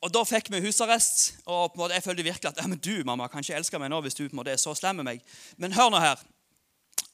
og 0.00 0.12
Da 0.14 0.22
fikk 0.24 0.50
vi 0.50 0.60
husarrest. 0.60 1.34
og 1.46 1.72
på 1.72 1.74
en 1.74 1.80
måte 1.82 1.94
jeg 1.94 2.02
følte 2.02 2.22
virkelig 2.22 2.48
at 2.48 2.62
ja, 2.62 2.66
men 2.66 2.78
du 2.78 3.02
mamma, 3.04 3.28
kan 3.28 3.40
ikke 3.40 3.56
elske 3.56 3.78
meg 3.78 3.90
nå 3.90 4.00
hvis 4.00 4.14
du 4.14 4.28
på 4.28 4.32
en 4.32 4.36
måte 4.36 4.52
er 4.52 4.56
så 4.56 4.74
slem 4.74 4.96
med 4.96 5.04
meg. 5.04 5.20
Men 5.56 5.72
hør 5.72 5.90
nå 5.90 5.98
her. 5.98 6.18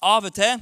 Av 0.02 0.24
og 0.24 0.34
til 0.34 0.60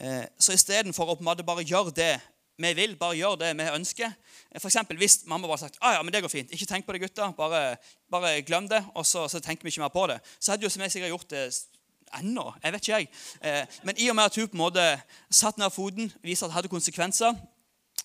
eh, 0.00 0.26
så 0.38 0.52
istedenfor 0.52 1.06
å 1.06 1.14
på 1.14 1.22
en 1.22 1.30
måte 1.30 1.46
bare 1.46 1.64
gjøre 1.64 1.94
det 1.94 2.20
vi 2.60 2.72
vil, 2.76 2.96
bare 3.00 3.18
gjøre 3.18 3.40
det 3.42 3.50
vi 3.58 3.68
ønsker 3.74 4.12
for 4.58 4.66
eksempel, 4.66 4.96
Hvis 4.98 5.20
mamma 5.30 5.46
bare 5.46 5.58
sagt 5.58 5.78
ah, 5.80 5.94
ja, 5.94 6.02
men 6.02 6.12
det 6.12 6.22
går 6.22 6.32
fint, 6.32 6.50
ikke 6.50 6.66
tenk 6.66 6.86
på 6.86 6.92
det, 6.92 7.00
gutta, 7.04 7.30
bare, 7.36 7.76
bare 8.10 8.40
glem 8.42 8.68
det, 8.68 8.82
og 8.94 9.06
så, 9.06 9.28
så, 9.28 9.40
tenker 9.40 9.64
vi 9.64 9.70
ikke 9.70 9.84
mer 9.84 9.94
på 9.94 10.06
det, 10.10 10.18
så 10.40 10.52
hadde 10.52 10.66
jo 10.66 10.72
som 10.72 10.82
jeg 10.82 10.92
sikkert 10.92 11.14
gjort 11.14 11.30
det 11.30 11.44
ennå. 12.18 12.52
jeg 12.62 12.72
vet 12.72 12.88
ikke 12.88 12.98
jeg. 12.98 13.08
Eh, 13.42 13.78
men 13.86 13.98
i 13.98 14.08
og 14.10 14.16
med 14.18 14.24
at 14.24 14.36
hun 14.36 14.48
på 14.48 14.58
en 14.58 14.64
måte 14.64 14.86
satt 15.30 15.58
ned 15.58 15.70
foten, 15.70 16.12
viste 16.22 16.44
at 16.44 16.50
det 16.50 16.58
hadde 16.58 16.72
konsekvenser, 16.72 17.38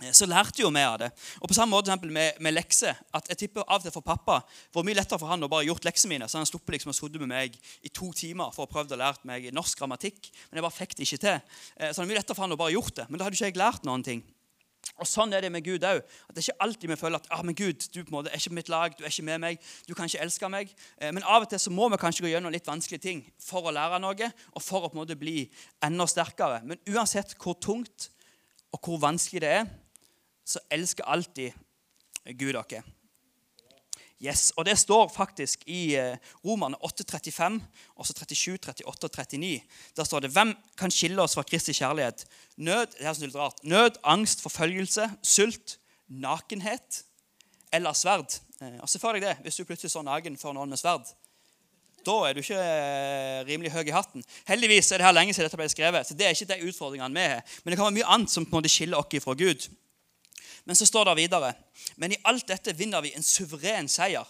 Eh, 0.04 0.12
så 0.12 0.28
lærte 0.28 0.60
jo 0.60 0.70
vi 0.76 0.84
av 0.84 0.98
det. 1.00 1.10
Og 1.40 1.48
på 1.48 1.56
samme 1.56 1.72
måte 1.72 1.96
med, 2.04 2.40
med 2.40 2.54
lekser. 2.54 2.96
at 3.14 3.30
jeg 3.30 3.38
tipper 3.38 3.64
av 3.64 3.80
og 3.80 3.86
til 3.86 3.94
for 3.96 4.04
pappa 4.04 4.42
hvor 4.74 4.84
mye 4.84 4.98
lettere 4.98 5.20
for 5.20 5.32
han 5.32 5.44
å 5.44 5.52
bare 5.52 5.68
gjort 5.70 5.86
leksene 5.88 6.16
mine. 6.16 6.28
Så 6.28 6.38
han 6.38 6.48
sluppet 6.50 6.76
liksom 6.76 6.92
å 6.92 6.98
sitte 6.98 7.22
med 7.22 7.32
meg 7.32 7.56
i 7.82 7.90
to 7.90 8.12
timer 8.12 8.52
for 8.52 8.66
å 8.66 8.72
prøve 8.72 8.96
å 8.96 9.00
lære 9.00 9.24
meg 9.24 9.52
norsk 9.56 9.80
grammatikk. 9.80 10.32
Men 10.50 10.60
jeg 10.60 10.68
bare 10.68 10.80
fikk 10.80 10.98
det 10.98 11.08
ikke 11.08 11.24
til. 11.24 11.40
Eh, 11.78 11.92
så 11.92 12.02
det 12.02 12.08
er 12.08 12.12
mye 12.12 12.20
lettere 12.20 12.36
for 12.36 12.46
han 12.48 12.58
å 12.58 12.60
bare 12.60 12.76
gjort 12.76 12.96
det. 13.00 13.08
Men 13.10 13.20
da 13.20 13.28
hadde 13.28 13.40
ikke 13.40 13.52
jeg 13.54 13.62
lært 13.62 13.88
noen 13.88 14.04
ting. 14.04 14.26
Og 15.02 15.08
Sånn 15.10 15.34
er 15.36 15.44
det 15.44 15.52
med 15.52 15.66
Gud 15.66 15.84
òg. 15.88 16.02
Det 16.32 16.40
er 16.40 16.46
ikke 16.46 16.66
alltid 16.66 16.92
vi 16.92 16.98
føler 17.00 17.20
at 17.20 17.30
ah, 17.34 17.42
men 17.44 17.58
Gud, 17.58 17.88
du 17.92 18.00
på 18.02 18.14
en 18.14 18.18
måte 18.20 18.32
er 18.32 18.40
ikke 18.40 18.54
på 18.54 18.60
mitt 18.60 18.72
lag, 18.72 18.96
du 18.96 19.04
er 19.04 19.12
ikke 19.12 19.28
med 19.28 19.42
meg, 19.44 19.70
du 19.88 19.94
kan 19.98 20.10
ikke 20.10 20.22
elske 20.24 20.50
meg. 20.52 20.74
Eh, 21.02 21.12
men 21.16 21.26
av 21.26 21.44
og 21.44 21.50
til 21.52 21.62
så 21.62 21.74
må 21.74 21.90
vi 21.92 22.00
kanskje 22.02 22.26
gå 22.26 22.32
gjennom 22.32 22.54
litt 22.54 22.68
vanskelige 22.70 23.04
ting 23.04 23.24
for 23.42 23.68
å 23.68 23.74
lære 23.76 24.00
noe 24.04 24.30
og 24.30 24.64
for 24.64 24.86
å 24.86 24.92
på 24.92 24.96
en 24.96 25.02
måte 25.02 25.20
bli 25.20 25.48
enda 25.84 26.08
sterkere. 26.10 26.62
Men 26.64 26.82
uansett 26.94 27.36
hvor 27.42 27.58
tungt 27.60 28.10
og 28.76 28.82
hvor 28.84 29.02
vanskelig 29.04 29.44
det 29.44 29.54
er, 29.62 29.72
så 30.46 30.62
elsker 30.72 31.08
alltid 31.10 31.56
Gud 32.38 32.54
dere. 32.54 32.84
Yes, 34.24 34.54
og 34.56 34.66
Det 34.66 34.78
står 34.80 35.10
faktisk 35.12 35.64
i 35.68 35.96
eh, 36.00 36.16
Romerne 36.46 36.78
8,35, 36.80 37.60
også 37.96 38.14
37, 38.14 38.58
38 38.86 39.04
og 39.04 39.12
39. 39.12 39.62
Der 39.96 40.04
står 40.04 40.20
det 40.20 40.32
Hvem 40.32 40.56
kan 40.78 40.92
skille 40.92 41.22
oss 41.22 41.36
fra 41.36 41.44
Kristi 41.44 41.74
kjærlighet? 41.74 42.26
Nød, 42.58 42.86
det 42.96 43.04
er 43.04 43.20
litt 43.20 43.36
rart, 43.36 43.60
nød, 43.64 44.00
angst, 44.04 44.42
forfølgelse, 44.42 45.10
sult, 45.24 45.80
nakenhet 46.08 47.04
eller 47.74 47.94
sverd. 47.94 48.40
Eh, 48.62 48.80
og 48.80 48.90
Se 48.90 49.00
for 49.04 49.12
deg 49.12 49.28
det 49.28 49.36
hvis 49.44 49.60
du 49.60 49.68
plutselig 49.68 49.92
står 49.92 50.08
naken 50.08 50.40
for 50.40 50.56
noen 50.56 50.72
med 50.72 50.80
sverd. 50.80 51.12
Da 52.06 52.16
er 52.28 52.38
du 52.38 52.40
ikke 52.40 52.62
eh, 52.62 53.40
rimelig 53.50 53.74
høy 53.74 53.84
i 53.84 53.94
hatten. 53.96 54.24
Heldigvis 54.48 54.94
er 54.94 55.02
det 55.02 55.10
her 55.10 55.16
lenge 55.18 55.34
siden 55.34 55.50
dette 55.50 55.60
ble 55.60 55.68
skrevet, 55.68 56.08
så 56.08 56.16
det 56.16 56.28
er 56.28 56.38
ikke 56.38 56.54
de 56.54 56.70
utfordringene 56.70 57.18
vi 57.18 57.32
har. 57.34 57.58
Men 57.64 57.74
det 57.74 57.80
kan 57.80 57.90
være 57.90 57.98
mye 57.98 58.14
annet 58.16 58.32
som 58.32 58.46
på 58.46 58.54
en 58.54 58.62
måte 58.62 58.72
skiller 58.72 59.02
oss 59.02 59.26
fra 59.26 59.36
Gud. 59.36 59.68
Men 60.66 60.76
så 60.76 60.86
står 60.86 61.10
det 61.10 61.16
videre 61.18 61.54
Men 61.96 62.12
i 62.12 62.20
alt 62.26 62.48
dette 62.48 62.74
vinner 62.76 63.02
vi 63.02 63.14
en 63.16 63.24
suveren 63.24 63.88
seier. 63.92 64.26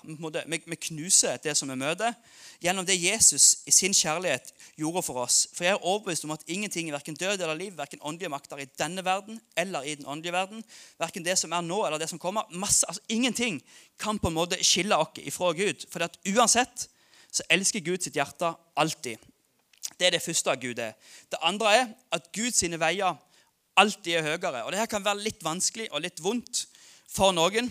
Vi 0.65 0.75
knuser 0.89 1.37
det 1.43 1.55
som 1.57 1.69
vi 1.69 1.77
møter, 1.79 2.13
gjennom 2.61 2.85
det 2.85 2.97
Jesus 2.97 3.63
i 3.65 3.71
sin 3.71 3.93
kjærlighet 3.93 4.51
gjorde 4.79 5.03
for 5.05 5.21
oss. 5.23 5.45
For 5.53 5.65
jeg 5.67 5.75
er 5.75 5.85
overbevist 5.85 6.25
om 6.25 6.33
at 6.35 6.43
ingenting, 6.47 6.91
verken 6.93 7.15
død 7.15 7.41
eller 7.41 7.55
liv, 7.55 7.77
verken 7.77 8.01
åndelige 8.01 8.31
makter 8.33 8.61
i 8.61 8.67
denne 8.79 9.05
verden 9.05 9.39
eller 9.57 9.85
i 9.85 9.95
den 9.95 10.05
åndelige 10.05 10.33
verden, 10.33 10.63
verken 10.99 11.25
det 11.25 11.37
som 11.39 11.53
er 11.53 11.63
nå 11.65 11.83
eller 11.85 12.01
det 12.01 12.09
som 12.09 12.19
kommer, 12.19 12.43
masse, 12.51 12.87
altså 12.87 13.01
Ingenting 13.09 13.61
kan 13.99 14.19
på 14.19 14.27
en 14.27 14.37
måte 14.37 14.59
skille 14.63 14.97
oss 14.97 15.21
ifra 15.21 15.53
Gud. 15.53 15.85
For 15.91 16.03
at 16.03 16.19
uansett 16.27 16.89
så 17.31 17.43
elsker 17.49 17.83
Gud 17.83 18.03
sitt 18.03 18.15
hjerte 18.15 18.53
alltid. 18.75 19.17
Det 19.99 20.07
er 20.07 20.15
det 20.15 20.23
første 20.23 20.55
Gud 20.59 20.79
er. 20.79 20.95
Det 21.31 21.39
andre 21.41 21.75
er 21.75 21.87
at 22.15 22.31
Guds 22.35 22.63
veier 22.63 23.15
alltid 23.81 24.19
er 24.19 24.29
høyere. 24.29 24.63
Og 24.65 24.71
Dette 24.73 24.87
kan 24.91 25.05
være 25.05 25.25
litt 25.25 25.43
vanskelig 25.45 25.89
og 25.91 26.03
litt 26.05 26.21
vondt 26.23 26.65
for 27.11 27.35
noen. 27.35 27.69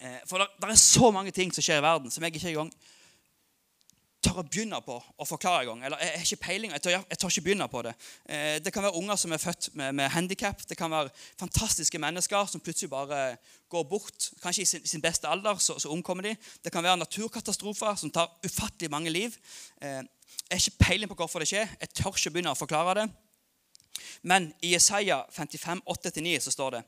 Eh, 0.00 0.20
for 0.28 0.40
det 0.40 0.70
er 0.70 0.80
så 0.80 1.10
mange 1.14 1.34
ting 1.34 1.52
som 1.52 1.64
skjer 1.64 1.82
i 1.82 1.84
verden 1.84 2.12
som 2.12 2.24
jeg 2.24 2.36
ikke 2.36 2.52
engang 2.52 2.72
tør 4.20 4.42
å 4.42 4.44
begynne 4.44 4.78
på 4.84 4.96
å 4.96 5.26
forklare 5.28 5.64
engang. 5.64 5.82
Eller 5.86 6.02
jeg 6.04 6.12
har 6.12 6.26
ikke 6.26 6.44
peiling, 6.44 6.74
jeg 6.74 6.84
tør, 6.84 6.94
jeg 6.98 7.20
tør, 7.20 7.32
ikke 7.32 7.44
begynne 7.46 7.68
på 7.72 7.82
det. 7.86 7.94
Eh, 8.28 8.58
det 8.64 8.72
kan 8.74 8.84
være 8.84 9.00
unger 9.00 9.20
som 9.20 9.32
er 9.32 9.42
født 9.42 9.70
med, 9.80 9.96
med 9.96 10.12
handikap. 10.12 10.60
Det 10.68 10.76
kan 10.78 10.92
være 10.92 11.12
fantastiske 11.40 12.00
mennesker 12.02 12.50
som 12.50 12.64
plutselig 12.64 12.92
bare 12.92 13.22
går 13.72 13.86
bort. 13.88 14.30
Kanskje 14.42 14.64
i 14.64 14.68
sin, 14.68 14.84
sin 14.86 15.04
beste 15.04 15.28
alder 15.28 15.60
så, 15.62 15.78
så, 15.80 15.88
omkommer 15.92 16.28
de. 16.28 16.36
Det 16.64 16.72
kan 16.72 16.84
være 16.84 17.00
naturkatastrofer 17.00 17.96
som 18.00 18.12
tar 18.12 18.32
ufattelig 18.44 18.92
mange 18.92 19.12
liv. 19.12 19.36
Eh, 19.80 20.00
jeg 20.50 20.56
har 20.56 20.64
ikke 20.64 20.84
peiling 20.84 21.10
på 21.10 21.18
hvorfor 21.22 21.42
det 21.42 21.50
skjer. 21.50 21.72
Jeg 21.80 21.92
tør 21.96 22.16
ikke 22.16 22.36
begynne 22.36 22.52
å 22.52 22.58
forklare 22.58 23.00
det. 23.00 23.10
Men 24.22 24.50
i 24.62 24.72
Jesaja 24.74 25.22
55, 25.30 25.82
8-9 25.86 26.38
så 26.44 26.54
står 26.54 26.76
det 26.76 26.82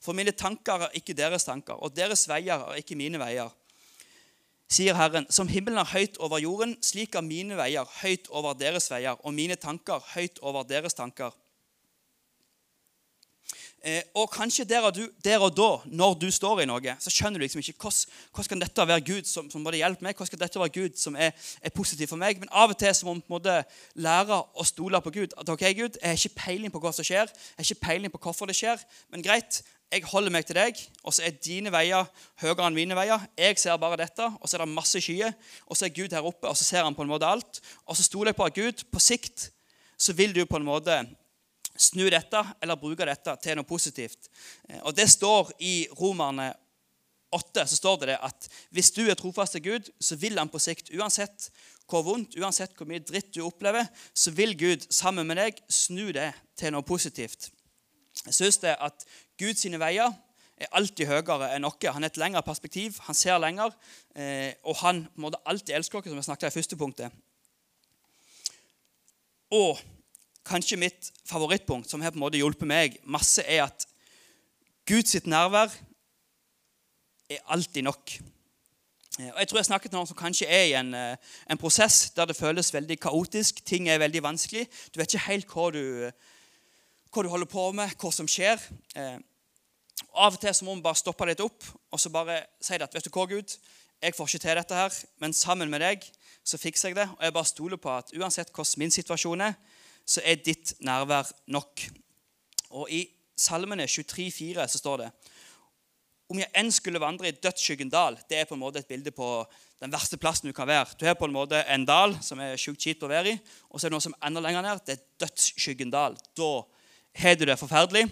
For 0.00 0.16
mine 0.16 0.32
tanker 0.32 0.86
er 0.86 0.98
ikke 0.98 1.16
deres 1.16 1.44
tanker, 1.48 1.78
og 1.78 1.96
deres 1.96 2.26
veier 2.28 2.64
er 2.68 2.82
ikke 2.82 2.98
mine 2.98 3.20
veier. 3.20 3.50
sier 4.68 4.94
Herren, 4.94 5.24
som 5.32 5.48
himmelen 5.48 5.78
er 5.80 5.88
høyt 5.88 6.18
over 6.20 6.38
jorden, 6.44 6.76
slik 6.84 7.14
er 7.16 7.24
mine 7.24 7.56
veier 7.56 7.88
høyt 8.02 8.28
over 8.28 8.52
deres 8.52 8.90
veier, 8.90 9.16
og 9.24 9.32
mine 9.34 9.56
tanker 9.56 10.04
høyt 10.14 10.38
over 10.42 10.62
deres 10.68 10.94
tanker. 10.94 11.32
Eh, 13.86 14.02
og 14.18 14.26
kanskje 14.34 14.64
der 14.66 14.82
og, 14.82 14.94
du, 14.96 15.04
der 15.24 15.38
og, 15.38 15.52
da, 15.54 15.68
når 15.86 16.16
du 16.18 16.26
står 16.34 16.64
i 16.64 16.66
noe, 16.66 16.94
så 16.98 17.12
skjønner 17.14 17.38
du 17.38 17.44
liksom 17.44 17.60
ikke 17.62 17.76
hvordan, 17.84 18.16
hvordan 18.34 18.50
kan 18.50 18.62
dette 18.64 18.86
være 18.90 19.04
Gud 19.06 19.28
som, 19.30 19.46
som 19.52 19.62
både 19.64 19.78
hjelper 19.78 20.02
meg, 20.02 20.16
hvordan 20.18 20.30
skal 20.32 20.40
dette 20.42 20.62
være 20.62 20.74
Gud 20.74 20.98
som 20.98 21.14
er, 21.14 21.30
er 21.62 21.74
positiv 21.74 22.10
for 22.10 22.18
meg. 22.18 22.40
Men 22.42 22.50
av 22.50 22.74
og 22.74 22.78
til 22.80 22.90
så 22.90 23.06
må 23.06 23.14
vi 23.14 23.22
på 23.22 23.30
en 23.30 23.36
måte 23.36 23.54
lære 24.02 24.40
å 24.42 24.66
stole 24.66 25.00
på 25.04 25.12
Gud. 25.14 25.36
At 25.38 25.54
ok, 25.54 25.64
Gud, 25.78 25.98
Jeg 26.02 26.10
har 26.10 26.18
ikke 26.18 26.40
peiling 26.42 26.74
på 26.74 26.82
hva 26.82 26.92
som 26.96 27.06
skjer, 27.06 27.30
jeg 27.30 27.60
har 27.60 27.68
ikke 27.68 27.86
peiling 27.86 28.14
på 28.14 28.22
hvorfor 28.26 28.50
det 28.50 28.56
skjer, 28.58 28.82
men 29.14 29.22
greit, 29.22 29.62
jeg 29.88 30.04
holder 30.04 30.32
meg 30.34 30.44
til 30.44 30.58
deg, 30.58 30.80
og 31.00 31.14
så 31.16 31.22
er 31.24 31.38
dine 31.40 31.70
veier 31.72 32.10
høyere 32.42 32.66
enn 32.66 32.76
mine 32.76 32.96
veier. 32.98 33.22
Jeg 33.38 33.56
ser 33.62 33.78
bare 33.80 33.96
dette, 33.96 34.26
og 34.26 34.44
så 34.44 34.58
er 34.58 34.66
det 34.66 34.74
masse 34.74 35.00
skyer, 35.00 35.32
og 35.64 35.78
så 35.78 35.86
er 35.86 35.94
Gud 35.96 36.12
her 36.12 36.26
oppe, 36.28 36.50
og 36.50 36.58
så 36.58 36.66
ser 36.66 36.84
han 36.84 36.98
på 36.98 37.06
en 37.06 37.14
måte 37.14 37.30
alt. 37.30 37.62
Og 37.86 37.96
så 37.96 38.04
stoler 38.04 38.34
jeg 38.34 38.40
på 38.40 38.48
at 38.50 38.58
Gud, 38.58 38.84
på 38.92 39.00
sikt 39.00 39.48
så 39.98 40.12
vil 40.18 40.34
du 40.36 40.44
på 40.46 40.60
en 40.60 40.66
måte 40.66 40.98
snu 41.78 42.08
dette 42.10 42.42
eller 42.62 42.80
bruke 42.80 43.06
dette 43.06 43.34
til 43.42 43.58
noe 43.58 43.68
positivt. 43.68 44.30
Eh, 44.68 44.80
og 44.82 44.96
Det 44.96 45.08
står 45.10 45.52
i 45.60 45.74
Romerne 45.98 46.52
8 47.34 47.66
så 47.68 47.76
står 47.76 48.06
det 48.08 48.16
at 48.24 48.46
hvis 48.72 48.90
du 48.96 49.02
er 49.04 49.16
trofast 49.18 49.52
til 49.56 49.64
Gud, 49.66 49.90
så 50.00 50.16
vil 50.16 50.38
han 50.38 50.48
på 50.48 50.60
sikt, 50.62 50.88
uansett 50.96 51.50
hvor 51.88 52.04
vondt, 52.04 52.36
uansett 52.40 52.72
hvor 52.76 52.88
mye 52.88 53.04
dritt 53.04 53.34
du 53.36 53.42
opplever, 53.44 53.88
så 54.16 54.32
vil 54.36 54.54
Gud 54.56 54.86
sammen 54.92 55.28
med 55.28 55.40
deg 55.40 55.60
snu 55.72 56.08
det 56.12 56.30
til 56.58 56.72
noe 56.72 56.84
positivt. 56.86 57.50
Jeg 58.24 58.34
synes 58.34 58.60
det 58.64 58.74
at 58.80 59.04
Guds 59.40 59.64
veier 59.68 60.16
er 60.58 60.72
alltid 60.74 61.06
høyere 61.06 61.52
enn 61.54 61.62
noe. 61.62 61.92
Han 61.92 62.02
har 62.02 62.10
et 62.10 62.20
lengre 62.20 62.42
perspektiv, 62.42 62.98
han 63.06 63.16
ser 63.16 63.38
lenger, 63.40 63.76
eh, 64.14 64.56
og 64.64 64.80
han 64.82 65.04
må 65.16 65.30
alltid 65.44 65.76
elsker 65.76 66.00
oss, 66.00 66.08
som 66.08 66.18
jeg 66.18 66.28
snakket 66.28 66.50
i 66.50 66.56
første 66.56 66.80
punktet. 66.80 67.12
Og 69.54 69.78
kanskje 70.48 70.80
mitt 70.80 71.12
favorittpunkt, 71.28 71.90
som 71.90 72.02
har 72.02 72.14
på 72.14 72.18
en 72.18 72.24
måte 72.24 72.40
hjulpet 72.40 72.68
meg 72.68 72.98
masse, 73.04 73.44
er 73.44 73.66
at 73.68 73.86
Guds 74.88 75.16
nærvær 75.28 75.72
er 77.28 77.44
alltid 77.52 77.84
nok. 77.84 78.12
Eh, 79.18 79.30
og 79.32 79.38
Jeg 79.38 79.48
tror 79.48 79.58
jeg 79.58 79.68
snakket 79.68 79.92
med 79.92 79.98
noen 79.98 80.10
som 80.10 80.16
kanskje 80.16 80.48
er 80.48 80.64
i 80.70 80.76
en, 80.78 80.94
eh, 80.94 81.16
en, 81.50 81.58
prosess 81.58 82.10
der 82.16 82.24
det 82.26 82.36
føles 82.36 82.72
veldig 82.74 82.98
kaotisk. 83.00 83.64
Ting 83.64 83.88
er 83.88 83.98
veldig 83.98 84.22
vanskelig. 84.22 84.68
Du 84.94 85.00
vet 85.00 85.12
ikke 85.12 85.26
helt 85.26 85.46
hva 85.52 85.70
du, 85.74 86.10
hva 87.12 87.22
du 87.22 87.28
holder 87.28 87.50
på 87.50 87.72
med, 87.72 87.92
hva 87.98 88.12
som 88.12 88.28
skjer. 88.28 88.62
Eh, 88.94 89.18
av 90.14 90.34
og 90.34 90.40
til 90.40 90.54
så 90.54 90.64
må 90.64 90.76
vi 90.78 90.86
bare 90.86 90.96
stoppe 90.96 91.26
litt 91.26 91.40
opp 91.42 91.64
og 91.92 92.00
så 92.00 92.10
bare 92.10 92.46
si 92.62 92.78
at 92.78 92.94
vet 92.94 93.04
du 93.04 93.10
hva, 93.10 93.26
Gud, 93.26 93.58
jeg 93.98 94.14
får 94.14 94.28
ikke 94.28 94.44
til 94.44 94.58
dette 94.60 94.74
her, 94.74 94.94
men 95.18 95.32
sammen 95.34 95.70
med 95.70 95.82
deg 95.82 96.04
så 96.46 96.58
fikser 96.58 96.92
jeg 96.92 96.96
det. 97.00 97.08
Og 97.18 97.24
jeg 97.24 97.34
bare 97.34 97.50
stoler 97.50 97.80
på 97.82 97.90
at 97.90 98.12
uansett 98.14 98.52
hvordan 98.54 98.84
min 98.84 98.94
situasjon 98.94 99.42
er, 99.42 99.58
så 100.08 100.24
er 100.24 100.40
ditt 100.40 100.72
nærvær 100.80 101.28
nok. 101.52 101.84
Og 102.70 102.90
I 102.90 103.04
Salmene 103.38 103.86
23, 103.86 104.30
23,4 104.32 104.66
så 104.66 104.80
står 104.80 105.04
det 105.04 105.10
om 106.28 106.40
jeg 106.42 106.50
enn 106.60 106.68
skulle 106.74 107.00
vandre 107.00 107.30
i 107.30 107.36
dødsskyggen 107.36 107.88
dal 107.88 108.18
Det 108.28 108.36
er 108.36 108.48
på 108.48 108.56
en 108.56 108.60
måte 108.60 108.82
et 108.82 108.88
bilde 108.88 109.12
på 109.14 109.28
den 109.80 109.92
verste 109.92 110.18
plassen 110.20 110.50
du 110.50 110.52
kan 110.52 110.66
være. 110.68 110.90
Du 110.98 111.06
har 111.06 111.14
på 111.14 111.28
en 111.28 111.32
måte 111.32 111.60
en 111.70 111.86
dal 111.88 112.16
som 112.24 112.40
er 112.42 112.58
sjukt 112.60 112.82
kjipt 112.82 113.04
å 113.06 113.10
være 113.10 113.30
i, 113.30 113.38
og 113.70 113.78
så 113.78 113.86
er 113.86 113.92
det 113.92 113.94
noe 113.94 114.04
som 114.04 114.16
ender 114.26 114.42
lenger 114.42 114.66
ned. 114.66 114.82
Det 114.84 114.96
er 114.96 115.04
dødsskyggen 115.22 115.92
dal. 115.94 116.18
Da 116.36 116.50
har 117.22 117.38
du 117.38 117.46
det 117.46 117.56
forferdelig. 117.60 118.08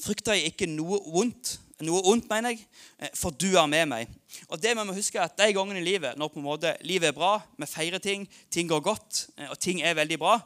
Frykter 0.00 0.36
jeg 0.36 0.52
ikke 0.52 0.68
noe 0.68 1.00
vondt, 1.08 1.56
noe 1.86 2.02
ondt, 2.12 2.28
mener 2.30 2.54
jeg, 2.54 2.64
eh, 2.98 3.10
for 3.16 3.34
du 3.34 3.48
er 3.56 3.66
med 3.70 3.88
meg. 3.90 4.14
Og 4.48 4.60
det 4.60 4.74
vi 4.76 4.84
må 4.84 4.94
huske 4.96 5.18
er 5.18 5.28
at 5.28 5.36
De 5.38 5.52
gangene 5.56 5.80
i 5.80 5.86
livet 5.86 6.18
når 6.18 6.32
på 6.32 6.40
en 6.40 6.46
måte 6.46 6.74
livet 6.86 7.10
er 7.10 7.16
bra, 7.16 7.38
vi 7.58 7.68
feirer 7.68 8.02
ting, 8.02 8.26
ting 8.50 8.68
går 8.68 8.82
godt, 8.84 9.26
eh, 9.38 9.50
og 9.50 9.58
ting 9.58 9.82
er 9.82 9.98
veldig 9.98 10.18
bra, 10.20 10.38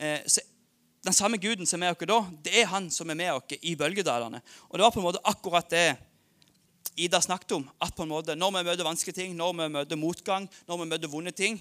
eh, 0.00 0.20
så 0.26 0.44
den 1.02 1.12
samme 1.12 1.38
Guden 1.42 1.66
som 1.66 1.82
er 1.82 1.88
med 1.88 1.96
oss 1.96 2.06
da, 2.06 2.20
det 2.44 2.60
er 2.60 2.70
han 2.70 2.90
som 2.90 3.10
er 3.10 3.18
med 3.18 3.32
oss 3.32 3.56
i 3.60 3.74
bølgedalene. 3.74 4.40
Og 4.70 4.78
Det 4.78 4.84
var 4.84 4.92
på 4.92 5.00
en 5.00 5.08
måte 5.08 5.24
akkurat 5.24 5.70
det 5.70 5.96
Ida 6.96 7.20
snakket 7.20 7.52
om. 7.52 7.70
at 7.80 7.94
på 7.94 8.02
en 8.02 8.08
måte, 8.08 8.36
Når 8.36 8.50
vi 8.50 8.62
møter 8.62 8.84
vanskelige 8.84 9.14
ting, 9.14 9.34
når 9.34 9.52
vi 9.52 9.68
møter 9.68 9.96
motgang, 9.96 10.48
når 10.68 10.78
vi 10.78 10.84
møter 10.84 11.08
vonde 11.08 11.30
ting, 11.30 11.58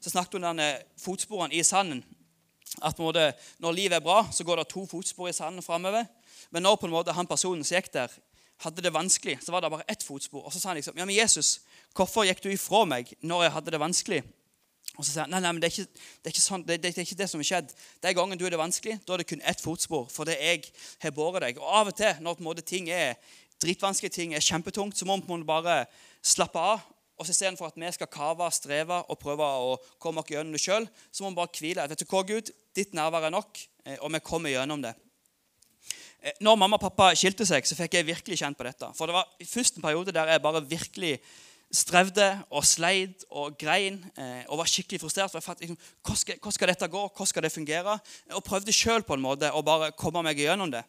så 0.00 0.10
snakket 0.10 0.32
hun 0.32 0.44
om 0.44 0.56
denne 0.56 0.78
fotsporene 0.96 1.54
i 1.54 1.62
sanden. 1.62 2.04
At 2.82 2.96
på 2.96 3.02
en 3.02 3.08
måte, 3.08 3.32
Når 3.58 3.72
livet 3.72 3.96
er 3.96 4.00
bra, 4.00 4.28
så 4.32 4.44
går 4.44 4.56
det 4.56 4.68
to 4.68 4.86
fotspor 4.86 5.28
i 5.28 5.32
sanden 5.32 5.62
framover. 5.62 6.04
Men 6.50 6.62
når 6.62 6.76
på 6.76 6.86
en 6.86 6.92
måte 6.92 7.12
han 7.12 7.26
personen 7.26 7.64
som 7.64 7.76
gikk 7.76 7.92
der, 7.92 8.12
hadde 8.64 8.82
det 8.82 8.94
vanskelig, 8.94 9.38
så 9.44 9.54
var 9.54 9.62
det 9.62 9.70
bare 9.70 9.86
ett 9.88 10.02
fotspor. 10.02 10.42
Og 10.44 10.52
så 10.52 10.60
sa 10.60 10.72
han 10.72 10.78
liksom, 10.80 10.96
ja, 10.98 11.06
men 11.06 11.16
Jesus, 11.16 11.60
hvorfor 11.94 12.26
gikk 12.26 12.42
du 12.42 12.50
ifra 12.50 12.84
meg 12.88 13.12
når 13.20 13.46
jeg 13.46 13.54
hadde 13.54 13.74
det 13.74 13.80
vanskelig? 13.82 14.20
Og 14.96 15.04
så 15.04 15.12
sier 15.12 15.26
han 15.26 15.34
nei, 15.34 15.42
nei, 15.44 15.52
men 15.54 15.62
det 15.62 15.68
er 15.68 15.74
ikke 15.76 15.90
det, 15.94 16.26
er 16.26 16.32
ikke 16.32 16.42
sånn, 16.42 16.64
det, 16.66 16.78
det, 16.82 16.90
er 16.90 17.06
ikke 17.06 17.18
det 17.20 17.28
som 17.30 17.42
har 17.42 17.48
skjedd. 17.52 17.74
Den 18.02 18.16
gangen 18.18 18.40
du 18.40 18.46
er 18.48 18.54
det 18.54 18.60
vanskelig, 18.60 18.98
da 19.06 19.14
er 19.14 19.22
det 19.22 19.28
kun 19.30 19.44
ett 19.46 19.62
fotspor. 19.62 20.08
For 20.10 20.26
det 20.26 20.38
jeg 20.40 20.64
har 21.04 21.14
båret 21.14 21.44
deg. 21.46 21.60
Og 21.62 21.74
av 21.80 21.92
og 21.92 21.98
til 21.98 22.22
når 22.24 22.38
på 22.38 22.42
en 22.42 22.48
måte 22.48 22.66
ting 22.66 22.90
er 22.90 23.14
dritvanskelige, 23.62 24.14
ting 24.14 24.34
er 24.34 24.42
kjempetungt, 24.42 24.98
så 24.98 25.06
må 25.06 25.20
vi 25.22 25.42
bare 25.46 25.84
slappe 26.26 26.58
av. 26.58 26.82
Og 27.18 27.26
så 27.26 27.34
Istedenfor 27.34 27.70
at 27.70 27.78
vi 27.78 27.90
skal 27.94 28.10
kave, 28.10 28.46
streve 28.54 29.00
og 29.10 29.18
prøve 29.18 29.46
å 29.46 29.74
komme 30.02 30.22
oss 30.22 30.30
gjennom 30.30 30.54
det 30.54 30.62
sjøl, 30.62 30.86
så 31.10 31.24
må 31.24 31.32
vi 31.32 31.40
bare 31.40 31.58
hvile. 31.58 31.86
Vet 31.90 32.02
du 32.02 32.06
hva, 32.10 32.22
Gud? 32.26 32.52
Ditt 32.78 32.94
nærvær 32.94 33.26
er 33.26 33.34
nok, 33.34 33.58
eh, 33.84 33.98
og 33.98 34.12
vi 34.14 34.22
kommer 34.22 34.54
gjennom 34.54 34.82
det. 34.82 34.94
Eh, 36.18 36.34
når 36.42 36.58
mamma 36.58 36.78
og 36.78 36.82
pappa 36.82 37.12
skilte 37.18 37.46
seg, 37.46 37.66
så 37.66 37.76
fikk 37.78 37.98
jeg 37.98 38.08
virkelig 38.08 38.40
kjent 38.40 38.58
på 38.58 38.66
dette. 38.66 38.90
For 38.98 39.10
det 39.10 39.14
var 39.16 39.28
først 39.46 39.78
en 39.78 39.84
periode 39.84 40.14
der 40.14 40.32
jeg 40.32 40.42
bare 40.42 40.64
virkelig 40.66 41.18
strevde 41.68 42.26
og 42.48 42.64
sleit 42.64 43.26
og 43.28 43.58
grein 43.60 43.98
eh, 44.16 44.44
og 44.48 44.62
var 44.62 44.70
skikkelig 44.70 45.02
frustrert. 45.02 45.30
for 45.30 45.38
jeg 45.38 45.46
fatt, 45.46 45.60
liksom, 45.60 45.78
hvordan, 46.02 46.20
skal, 46.22 46.38
hvordan 46.40 46.56
skal 46.56 46.72
dette 46.72 46.88
gå? 46.88 47.04
Hvordan 47.08 47.30
skal 47.30 47.44
det 47.44 47.52
fungere? 47.52 47.98
Og 48.32 48.44
prøvde 48.44 48.74
sjøl 48.74 49.04
på 49.04 49.18
en 49.18 49.24
måte 49.24 49.52
å 49.52 49.62
bare 49.62 49.92
komme 49.92 50.24
meg 50.24 50.40
gjennom 50.40 50.72
det. 50.72 50.82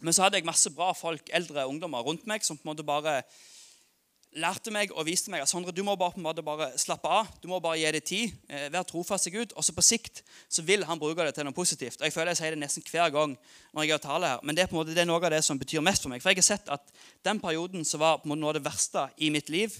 Men 0.00 0.12
så 0.12 0.26
hadde 0.26 0.36
jeg 0.36 0.46
masse 0.46 0.70
bra 0.76 0.90
folk, 0.92 1.30
eldre 1.32 1.64
ungdommer 1.66 2.04
rundt 2.04 2.26
meg 2.28 2.44
som 2.44 2.58
på 2.58 2.66
en 2.66 2.74
måte 2.74 2.84
bare 2.84 3.22
lærte 4.36 4.72
meg 4.74 4.92
og 4.92 5.06
viste 5.08 5.32
meg 5.32 5.42
at 5.42 5.50
Sondre, 5.50 5.72
du 5.72 5.82
må 5.86 5.94
bare 5.98 6.42
bare 6.44 6.68
slappe 6.80 7.08
av. 7.08 7.30
Du 7.42 7.48
må 7.48 7.60
bare 7.62 7.78
gi 7.80 7.92
det 7.96 8.02
tid. 8.04 8.34
Eh, 8.48 8.68
Vær 8.72 8.84
trofast 8.88 9.26
til 9.26 9.34
Gud. 9.38 9.54
Og 9.56 9.64
så 9.64 9.72
på 9.72 9.84
sikt 9.84 10.22
så 10.48 10.62
vil 10.62 10.84
han 10.84 11.00
bruke 11.00 11.24
det 11.24 11.34
til 11.34 11.46
noe 11.48 11.56
positivt. 11.56 12.00
Og 12.00 12.06
Jeg 12.06 12.12
føler 12.12 12.34
jeg 12.34 12.42
sier 12.42 12.56
det 12.56 12.60
nesten 12.60 12.84
hver 12.90 13.10
gang 13.14 13.36
når 13.72 13.88
jeg 13.88 14.04
taler 14.04 14.34
her. 14.34 14.40
Men 14.42 14.56
det 14.56 14.64
er 14.64 14.70
på 14.70 14.76
en 14.76 14.82
måte 14.82 14.94
det 14.94 15.04
er 15.04 15.10
noe 15.10 15.22
av 15.22 15.32
det 15.32 15.42
som 15.44 15.58
betyr 15.58 15.84
mest 15.84 16.04
for 16.04 16.12
meg. 16.12 16.22
For 16.22 16.30
jeg 16.30 16.42
har 16.42 16.50
sett 16.52 16.68
at 16.68 16.84
den 17.24 17.40
perioden 17.40 17.84
som 17.84 18.00
var 18.00 18.20
på 18.20 18.28
en 18.28 18.34
måte 18.34 18.44
noe 18.44 18.54
av 18.54 18.60
det 18.60 18.66
verste 18.68 19.08
i 19.18 19.30
mitt 19.30 19.48
liv, 19.52 19.74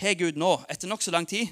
har 0.00 0.16
Gud 0.16 0.38
nå, 0.40 0.54
etter 0.72 0.88
nokså 0.88 1.12
lang 1.12 1.26
tid, 1.28 1.50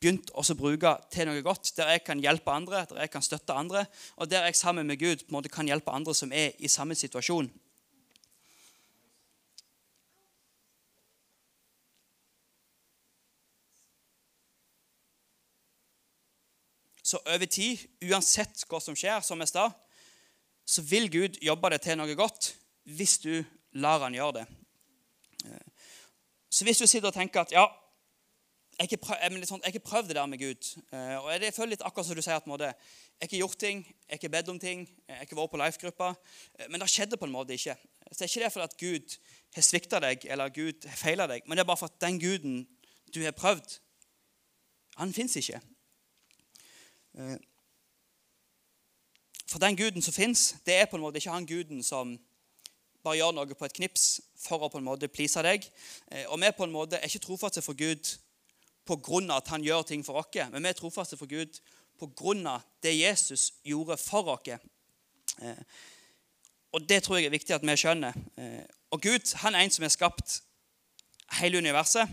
begynt 0.00 0.30
å 0.32 0.42
bruke 0.56 0.94
til 1.12 1.28
noe 1.28 1.42
godt. 1.44 1.74
Der 1.76 1.94
jeg 1.94 2.04
kan 2.06 2.22
hjelpe 2.22 2.52
andre, 2.52 2.86
der 2.88 3.04
jeg 3.04 3.12
kan 3.12 3.24
støtte 3.24 3.56
andre, 3.56 3.84
og 4.16 4.30
der 4.30 4.46
jeg 4.48 4.56
sammen 4.56 4.86
med 4.86 4.98
Gud 4.98 5.26
på 5.26 5.30
en 5.30 5.38
måte 5.40 5.52
kan 5.52 5.68
hjelpe 5.68 5.92
andre 5.92 6.14
som 6.14 6.32
er 6.32 6.56
i 6.58 6.68
samme 6.68 6.96
situasjon. 6.96 7.50
Så 17.10 17.18
over 17.26 17.46
tid, 17.50 17.80
uansett 18.06 18.62
hva 18.70 18.78
som 18.82 18.94
skjer, 18.94 19.18
som 19.26 19.40
jeg 19.42 19.50
stad, 19.50 19.74
så 20.62 20.82
vil 20.86 21.08
Gud 21.10 21.40
jobbe 21.42 21.72
det 21.72 21.80
til 21.82 21.98
noe 21.98 22.14
godt 22.14 22.52
hvis 22.94 23.16
du 23.24 23.32
lar 23.82 24.04
han 24.04 24.14
gjøre 24.14 24.40
det. 24.40 24.44
Eh, 25.50 25.88
så 26.50 26.66
hvis 26.66 26.78
du 26.78 26.86
sitter 26.86 27.10
og 27.10 27.16
tenker 27.16 27.42
at 27.42 27.54
ja, 27.54 27.64
jeg 28.78 28.86
har 28.86 29.26
ikke, 29.26 29.48
sånn, 29.48 29.64
prøvd 29.84 30.12
det 30.12 30.16
der 30.16 30.28
med 30.30 30.40
Gud 30.40 30.68
eh, 30.96 31.16
og 31.18 31.26
Jeg 31.34 31.52
føler 31.52 31.74
litt 31.74 31.82
akkurat 31.84 32.06
som 32.06 32.16
du 32.16 32.22
sier 32.24 32.38
at 32.38 32.46
jeg 32.46 32.70
har 32.70 33.26
ikke 33.26 33.42
gjort 33.42 33.58
ting, 33.60 33.82
jeg 33.84 34.14
har 34.14 34.20
ikke 34.20 34.32
bedt 34.32 34.52
om 34.52 34.60
ting, 34.62 34.86
jeg 35.04 35.18
har 35.18 35.26
ikke 35.26 35.36
vært 35.36 35.52
på 35.52 35.60
life-gruppa. 35.60 36.12
Eh, 36.58 36.70
men 36.70 36.80
det 36.80 36.88
skjedde 36.94 37.18
på 37.20 37.26
en 37.28 37.34
måte 37.34 37.58
ikke. 37.58 37.74
Så 38.06 38.14
det 38.14 38.28
er 38.28 38.30
ikke 38.30 38.44
det 38.44 38.52
fordi 38.54 38.68
at 38.68 38.78
Gud 38.80 39.18
har 39.58 39.66
svikta 39.66 40.02
deg 40.06 40.30
eller 40.30 40.54
Gud 40.54 40.86
har 40.88 41.02
feila 41.02 41.26
deg, 41.30 41.42
men 41.46 41.58
det 41.58 41.66
er 41.66 41.72
bare 41.72 41.82
for 41.82 41.90
at 41.90 42.00
den 42.06 42.22
Guden 42.22 42.62
du 43.10 43.20
har 43.26 43.34
prøvd, 43.34 43.80
han 45.02 45.12
fins 45.16 45.34
ikke. 45.42 45.58
Eh, 47.14 47.36
for 49.46 49.58
den 49.58 49.76
guden 49.76 50.02
som 50.02 50.14
fins, 50.14 50.54
det 50.66 50.74
er 50.74 50.86
på 50.86 50.96
en 50.96 51.02
måte 51.02 51.18
ikke 51.18 51.30
han 51.30 51.46
guden 51.46 51.82
som 51.82 52.18
bare 53.02 53.16
gjør 53.16 53.32
noe 53.34 53.56
på 53.56 53.66
et 53.66 53.78
knips 53.80 54.20
for 54.38 54.62
å 54.62 54.70
på 54.70 54.78
en 54.78 54.86
måte 54.86 55.08
please 55.10 55.42
deg. 55.42 55.66
Eh, 56.10 56.26
og 56.28 56.40
vi 56.40 56.52
på 56.56 56.66
en 56.66 56.74
måte 56.74 57.00
er 57.00 57.08
ikke 57.08 57.24
trofaste 57.26 57.62
for 57.64 57.78
Gud 57.78 58.16
av 58.90 59.36
at 59.36 59.48
han 59.52 59.62
gjør 59.62 59.84
ting 59.86 60.02
for 60.02 60.18
oss, 60.18 60.34
men 60.50 60.62
vi 60.62 60.68
er 60.68 60.74
trofaste 60.74 61.16
for 61.16 61.30
Gud 61.30 61.60
av 62.00 62.62
det 62.82 62.96
Jesus 62.96 63.52
gjorde 63.62 63.96
for 64.00 64.32
oss. 64.32 64.58
Eh, 65.38 65.62
og 66.72 66.86
det 66.88 67.02
tror 67.02 67.18
jeg 67.18 67.26
er 67.26 67.34
viktig 67.34 67.54
at 67.54 67.66
vi 67.66 67.74
skjønner. 67.76 68.14
Og 68.94 69.02
Gud 69.02 69.32
han 69.42 69.54
er 69.54 69.64
en 69.64 69.72
som 69.74 69.82
har 69.82 69.90
skapt 69.90 70.36
hele 71.40 71.58
universet. 71.58 72.06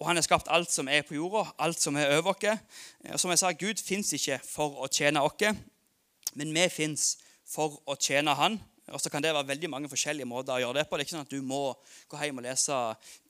Og 0.00 0.08
han 0.08 0.16
har 0.16 0.24
skapt 0.24 0.48
alt 0.48 0.72
som 0.72 0.88
er 0.88 1.04
på 1.04 1.14
jorda, 1.18 1.44
alt 1.60 1.80
som 1.80 1.96
er 2.00 2.16
over 2.16 2.32
oss. 2.32 2.62
Og 3.12 3.20
som 3.20 3.30
jeg 3.30 3.42
sa, 3.42 3.52
Gud 3.52 3.82
fins 3.84 4.12
ikke 4.16 4.40
for 4.44 4.80
å 4.80 4.88
tjene 4.88 5.20
oss, 5.20 5.44
men 6.34 6.54
vi 6.56 6.66
fins 6.72 7.18
for 7.50 7.80
å 7.84 7.98
tjene 8.00 8.34
Han. 8.38 8.56
Og 8.90 8.98
så 8.98 9.10
kan 9.10 9.22
det 9.22 9.30
være 9.34 9.46
veldig 9.46 9.68
mange 9.70 9.90
forskjellige 9.90 10.26
måter 10.26 10.56
å 10.56 10.62
gjøre 10.62 10.80
det 10.80 10.88
på. 10.88 10.96
Det 10.96 11.04
er 11.04 11.06
ikke 11.06 11.14
sånn 11.14 11.26
at 11.26 11.34
du 11.34 11.44
må 11.46 11.60
gå 12.10 12.18
hjem 12.18 12.40
og 12.40 12.46
lese 12.46 12.78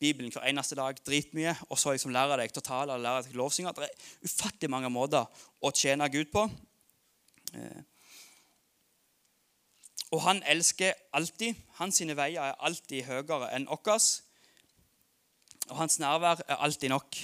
Bibelen 0.00 0.32
hver 0.32 0.46
eneste 0.48 0.78
dag 0.78 0.96
dritmye, 1.04 1.52
og 1.68 1.76
så 1.80 1.92
liksom 1.92 2.14
lære 2.14 2.38
deg 2.40 2.54
til 2.54 2.62
å 2.62 2.68
tale 2.70 2.94
eller 2.94 3.04
lære 3.04 3.24
deg 3.26 3.34
til 3.34 3.42
lovsynge. 3.42 3.74
Det 3.76 3.90
er 3.90 4.30
ufattelig 4.30 4.72
mange 4.72 4.92
måter 4.94 5.44
å 5.60 5.72
tjene 5.76 6.08
Gud 6.12 6.32
på. 6.32 6.46
Eh, 7.52 7.82
og 10.10 10.24
han 10.24 10.40
elsker 10.48 10.96
alltid. 11.14 11.60
Hans 11.78 12.00
sine 12.00 12.16
veier 12.18 12.40
er 12.46 12.58
alltid 12.66 13.04
høyere 13.10 13.52
enn 13.54 13.68
våre. 13.68 14.00
Og 15.70 15.78
hans 15.78 15.98
nærvær 16.02 16.42
er 16.48 16.56
alltid 16.56 16.88
nok. 16.88 17.16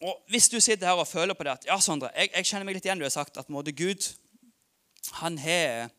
Og 0.00 0.20
Hvis 0.28 0.48
du 0.48 0.60
sitter 0.60 0.86
her 0.86 1.00
og 1.00 1.08
føler 1.08 1.34
på 1.34 1.42
det 1.42 1.50
at 1.50 1.66
ja, 1.66 1.80
Sondre, 1.80 2.10
jeg, 2.16 2.30
jeg 2.36 2.46
kjenner 2.46 2.68
meg 2.68 2.76
litt 2.76 2.86
igjen 2.86 3.00
du 3.00 3.06
har 3.06 3.14
sagt 3.14 3.38
at 3.40 3.50
måte 3.52 3.72
Gud 3.72 4.10
han 5.20 5.38
har 5.38 5.90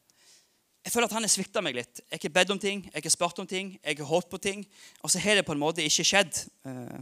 Jeg 0.86 0.94
føler 0.94 1.08
at 1.08 1.16
han 1.18 1.26
har 1.26 1.32
svikta 1.34 1.62
meg 1.66 1.74
litt. 1.74 2.02
Jeg 2.12 2.20
har 2.22 2.30
bedt 2.30 2.52
om 2.54 2.60
ting, 2.62 2.84
jeg 2.94 3.04
har 3.04 3.10
spurt 3.10 3.40
om 3.42 3.48
ting, 3.50 3.72
jeg 3.82 3.98
har 3.98 4.06
håpet 4.06 4.30
på 4.30 4.38
ting, 4.38 4.66
og 5.02 5.10
så 5.10 5.20
har 5.20 5.36
det 5.36 5.46
på 5.46 5.56
en 5.56 5.60
måte 5.60 5.82
ikke 5.82 6.06
skjedd. 6.06 6.44
Eh, 6.62 7.00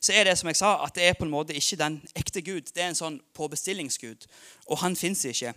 så 0.00 0.14
er 0.16 0.24
det 0.24 0.38
som 0.40 0.48
jeg 0.48 0.56
sa, 0.56 0.70
at 0.86 0.94
det 0.96 1.04
er 1.04 1.18
på 1.18 1.26
en 1.26 1.34
måte 1.34 1.52
ikke 1.52 1.76
den 1.76 1.98
ekte 2.16 2.40
Gud. 2.40 2.72
Det 2.72 2.82
er 2.82 2.88
en 2.88 2.96
sånn 2.96 3.18
påbestillingsgud, 3.36 4.24
og 4.72 4.80
han 4.80 4.96
fins 4.96 5.26
ikke. 5.28 5.52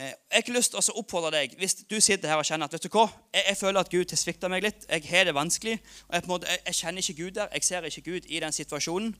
Eh, 0.00 0.06
jeg 0.06 0.16
har 0.32 0.40
ikke 0.40 0.54
lyst 0.54 0.72
til 0.72 0.80
å 0.80 1.00
oppfordre 1.02 1.30
deg 1.34 1.54
hvis 1.60 1.74
du 1.84 1.98
sitter 2.00 2.30
her 2.30 2.40
og 2.40 2.46
kjenner 2.48 2.70
at 2.70 2.72
vet 2.72 2.86
du 2.86 2.94
hva, 2.94 3.02
jeg, 3.34 3.42
jeg 3.50 3.56
føler 3.60 3.82
at 3.82 3.90
Gud 3.92 4.14
har 4.14 4.20
svikta 4.20 4.48
meg 4.48 4.64
litt. 4.64 4.86
Jeg 4.88 5.04
har 5.10 5.26
det 5.28 5.34
vanskelig. 5.36 5.76
og 6.08 6.14
jeg, 6.16 6.24
måte, 6.30 6.48
jeg, 6.48 6.62
jeg, 6.70 6.76
kjenner 6.78 7.04
ikke 7.04 7.16
Gud 7.18 7.36
der. 7.36 7.50
Jeg 7.52 7.66
ser 7.66 7.88
ikke 7.90 8.04
Gud 8.06 8.30
i 8.30 8.40
den 8.40 8.56
situasjonen. 8.56 9.12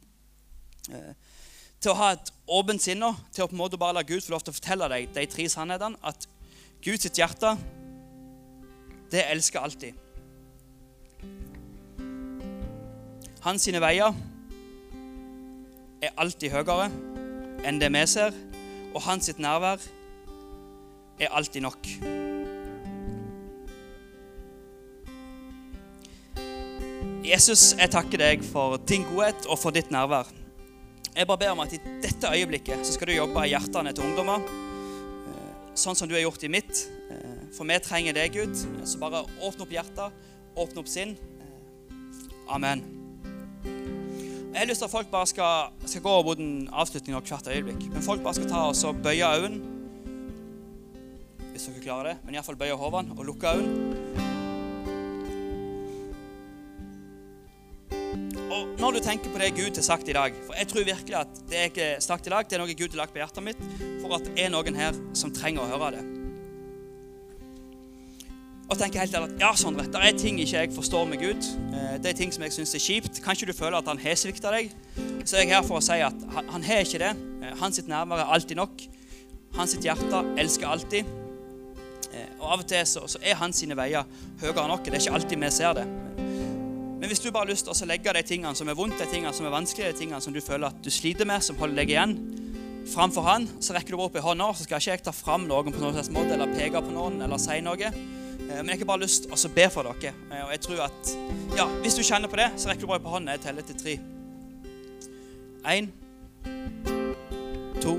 Eh, 0.89 1.37
til 1.81 1.93
å 1.93 1.99
ha 2.01 2.09
et 2.15 2.33
åpent 2.49 2.81
sinn 2.81 3.05
til 3.33 3.45
å 3.45 3.49
på 3.51 3.57
en 3.57 3.61
måte 3.61 3.81
bare 3.81 3.99
la 3.99 4.07
Gud 4.09 4.25
få 4.25 4.33
lov 4.33 4.47
til 4.47 4.55
å 4.55 4.57
fortelle 4.57 4.89
deg 4.95 5.13
de 5.19 5.27
tre 5.29 5.49
sannhetene. 5.53 6.01
At 6.01 6.25
Guds 6.81 7.13
hjerte, 7.13 7.53
det 9.13 9.29
elsker 9.29 9.61
alltid. 9.61 10.01
Hans 13.45 13.69
sine 13.69 13.85
veier 13.85 14.17
er 16.01 16.17
alltid 16.17 16.53
høyere 16.57 16.89
enn 17.69 17.81
det 17.81 17.93
vi 17.93 18.05
ser, 18.09 18.37
og 18.95 19.03
hans 19.05 19.29
sitt 19.29 19.41
nærvær 19.41 19.81
er 21.21 21.33
alltid 21.37 21.63
nok. 21.63 21.89
Jesus, 27.31 27.75
jeg 27.79 27.93
takker 27.93 28.19
deg 28.19 28.45
for 28.47 28.81
din 28.89 29.05
godhet 29.07 29.45
og 29.47 29.61
for 29.61 29.75
ditt 29.77 29.93
nærvær. 29.93 30.31
Jeg 31.15 31.27
bare 31.29 31.39
ber 31.43 31.53
om 31.53 31.61
at 31.63 31.75
i 31.77 31.81
dette 32.03 32.31
øyeblikket 32.33 32.87
så 32.87 32.95
skal 32.97 33.11
du 33.11 33.13
jobbe 33.19 33.45
i 33.45 33.53
hjertene 33.53 33.93
til 33.95 34.07
ungdommer, 34.07 34.41
eh, 35.29 35.51
sånn 35.79 35.99
som 35.99 36.09
du 36.09 36.15
har 36.17 36.25
gjort 36.25 36.47
i 36.47 36.51
mitt. 36.51 36.87
Eh, 37.11 37.43
for 37.53 37.69
vi 37.69 37.79
trenger 37.85 38.17
deg, 38.17 38.33
Gud. 38.33 38.57
Så 38.87 38.99
bare 38.99 39.25
åpne 39.43 39.67
opp 39.67 39.75
hjertet, 39.75 40.23
åpne 40.57 40.83
opp 40.83 40.89
sinn. 40.89 41.17
Eh, 41.43 42.55
amen. 42.57 42.83
Jeg 43.63 44.59
har 44.59 44.67
lyst 44.67 44.83
til 44.83 44.89
at 44.89 44.95
folk 44.97 45.11
bare 45.11 45.27
skal, 45.31 45.71
skal 45.87 46.03
gå 46.03 46.23
mot 46.27 46.39
en 46.39 46.69
avslutning 46.73 47.15
av 47.15 47.23
hvert 47.23 47.47
øyeblikk. 47.47 47.93
Men 47.93 48.03
folk 48.03 48.23
bare 48.25 48.41
skal 48.41 48.51
ta 48.51 48.65
og 48.71 49.05
bøye 49.05 49.35
øynene. 49.37 49.70
Hvis 51.61 51.75
dere 51.75 51.85
klarer 51.85 52.07
det. 52.09 52.21
Men 52.25 52.39
iallfall 52.39 52.57
bøye 52.57 52.77
hodene 52.81 53.13
og 53.13 53.27
lukke 53.29 53.51
øynene. 53.53 54.29
Og 58.51 58.71
når 58.81 58.97
du 58.97 59.01
tenker 59.05 59.31
på 59.31 59.39
det 59.43 59.51
Gud 59.59 59.77
har 59.77 59.85
sagt 59.87 60.09
i 60.11 60.15
dag 60.17 60.35
For 60.47 60.57
jeg 60.59 60.67
tror 60.71 60.87
virkelig 60.89 61.15
at 61.15 61.37
det 61.51 61.59
er 61.59 61.69
ikke 61.69 61.91
sagt 62.03 62.27
i 62.27 62.33
dag, 62.33 62.49
det 62.49 62.57
er 62.57 62.63
noe 62.65 62.75
Gud 62.75 62.97
har 62.97 63.05
lagt 63.05 63.13
på 63.15 63.21
hjertet 63.21 63.45
mitt 63.47 63.61
for 64.01 64.17
at 64.17 64.25
det 64.27 64.41
er 64.43 64.51
noen 64.51 64.79
her 64.79 64.97
som 65.15 65.31
trenger 65.37 65.63
å 65.63 65.69
høre 65.71 65.93
det 65.99 66.03
og 68.71 68.79
tenker 68.79 69.01
helt 69.03 69.15
ærlig 69.19 69.33
at 69.33 69.41
ja, 69.43 69.49
Sondre, 69.59 69.83
det 69.91 69.99
er 69.99 70.13
ting 70.15 70.37
ikke 70.39 70.61
jeg 70.61 70.71
forstår 70.71 71.09
med 71.11 71.19
Gud. 71.19 71.47
Eh, 71.75 71.97
det 71.99 72.13
er 72.13 72.19
ting 72.21 72.31
som 72.31 72.45
jeg 72.47 72.55
syns 72.55 72.75
er 72.79 72.83
kjipt. 72.85 73.19
Kanskje 73.25 73.49
du 73.49 73.51
føler 73.51 73.81
at 73.81 73.89
han 73.91 73.99
har 73.99 74.15
svikta 74.15 74.53
deg. 74.55 74.71
Så 75.25 75.41
er 75.41 75.43
jeg 75.43 75.51
her 75.57 75.65
for 75.67 75.81
å 75.81 75.83
si 75.83 75.97
at 76.07 76.23
han, 76.37 76.53
han 76.55 76.67
har 76.69 76.87
ikke 76.87 77.01
det. 77.03 77.11
Eh, 77.43 77.57
hans 77.59 77.83
nærvær 77.83 78.23
er 78.23 78.31
alltid 78.31 78.61
nok. 78.63 78.85
Hans 79.59 79.75
hjerte 79.75 80.23
elsker 80.39 80.71
alltid. 80.71 81.11
Og 82.41 82.47
av 82.55 82.65
og 82.65 82.69
til 82.71 82.87
så, 82.89 83.07
så 83.11 83.21
er 83.23 83.39
hans 83.41 83.63
sine 83.63 83.77
veier 83.79 84.07
høyere 84.43 84.67
nok. 84.71 84.85
Det 84.87 84.97
er 84.99 85.05
ikke 85.05 85.17
alltid 85.21 85.43
vi 85.45 85.51
ser 85.55 85.77
det. 85.81 85.87
Men 87.01 87.09
hvis 87.09 87.23
du 87.25 87.31
bare 87.33 87.47
har 87.47 87.53
lyst 87.53 87.65
til 87.65 87.73
å 87.73 87.89
legge 87.89 88.13
de 88.13 88.23
tingene 88.29 88.53
som 88.59 88.69
er 88.69 88.77
vondt, 88.77 88.99
de 89.01 89.09
tingene 89.09 89.33
som 89.33 89.47
er 89.49 89.55
vanskelige, 89.55 89.95
de 89.95 90.03
tingene 90.03 90.21
som 90.21 90.35
du 90.37 90.41
føler 90.45 90.69
at 90.69 90.83
du 90.85 90.91
sliter 90.93 91.29
med, 91.29 91.41
som 91.41 91.57
holder 91.57 91.81
deg 91.81 91.95
igjen, 91.95 92.13
framfor 92.93 93.25
han, 93.25 93.47
så 93.63 93.73
rekker 93.77 93.97
du 93.97 94.03
opp 94.05 94.19
i 94.21 94.25
hånda, 94.25 94.51
så 94.53 94.67
skal 94.67 94.83
ikke 94.83 94.99
jeg 94.99 95.05
ta 95.07 95.15
fram 95.17 95.47
noen 95.49 95.73
på 95.73 95.81
noen 95.81 95.97
måte, 96.13 96.35
eller 96.37 96.53
peke 96.53 96.83
på 96.85 96.93
noen 96.93 97.17
eller 97.25 97.41
si 97.41 97.57
noe. 97.65 97.93
Eh, 98.51 98.61
men 98.61 98.75
jeg 98.75 98.83
har 98.83 98.91
bare 98.93 99.05
lyst 99.07 99.31
til 99.31 99.33
å 99.33 99.53
be 99.57 99.67
for 99.73 99.89
dere. 99.89 100.13
Eh, 100.29 100.45
og 100.45 100.53
jeg 100.53 100.65
tror 100.67 100.85
at 100.91 101.15
ja, 101.57 101.67
Hvis 101.83 101.97
du 101.99 102.05
kjenner 102.05 102.31
på 102.31 102.39
det, 102.39 102.51
så 102.61 102.71
rekker 102.71 102.85
du 102.85 102.93
bare 102.93 103.01
opp 103.03 103.13
hånda. 103.17 103.35
Jeg 103.39 103.47
teller 103.49 103.67
til 103.67 103.81
tre. 103.81 103.99
Én, 105.71 105.91
to, 107.81 107.97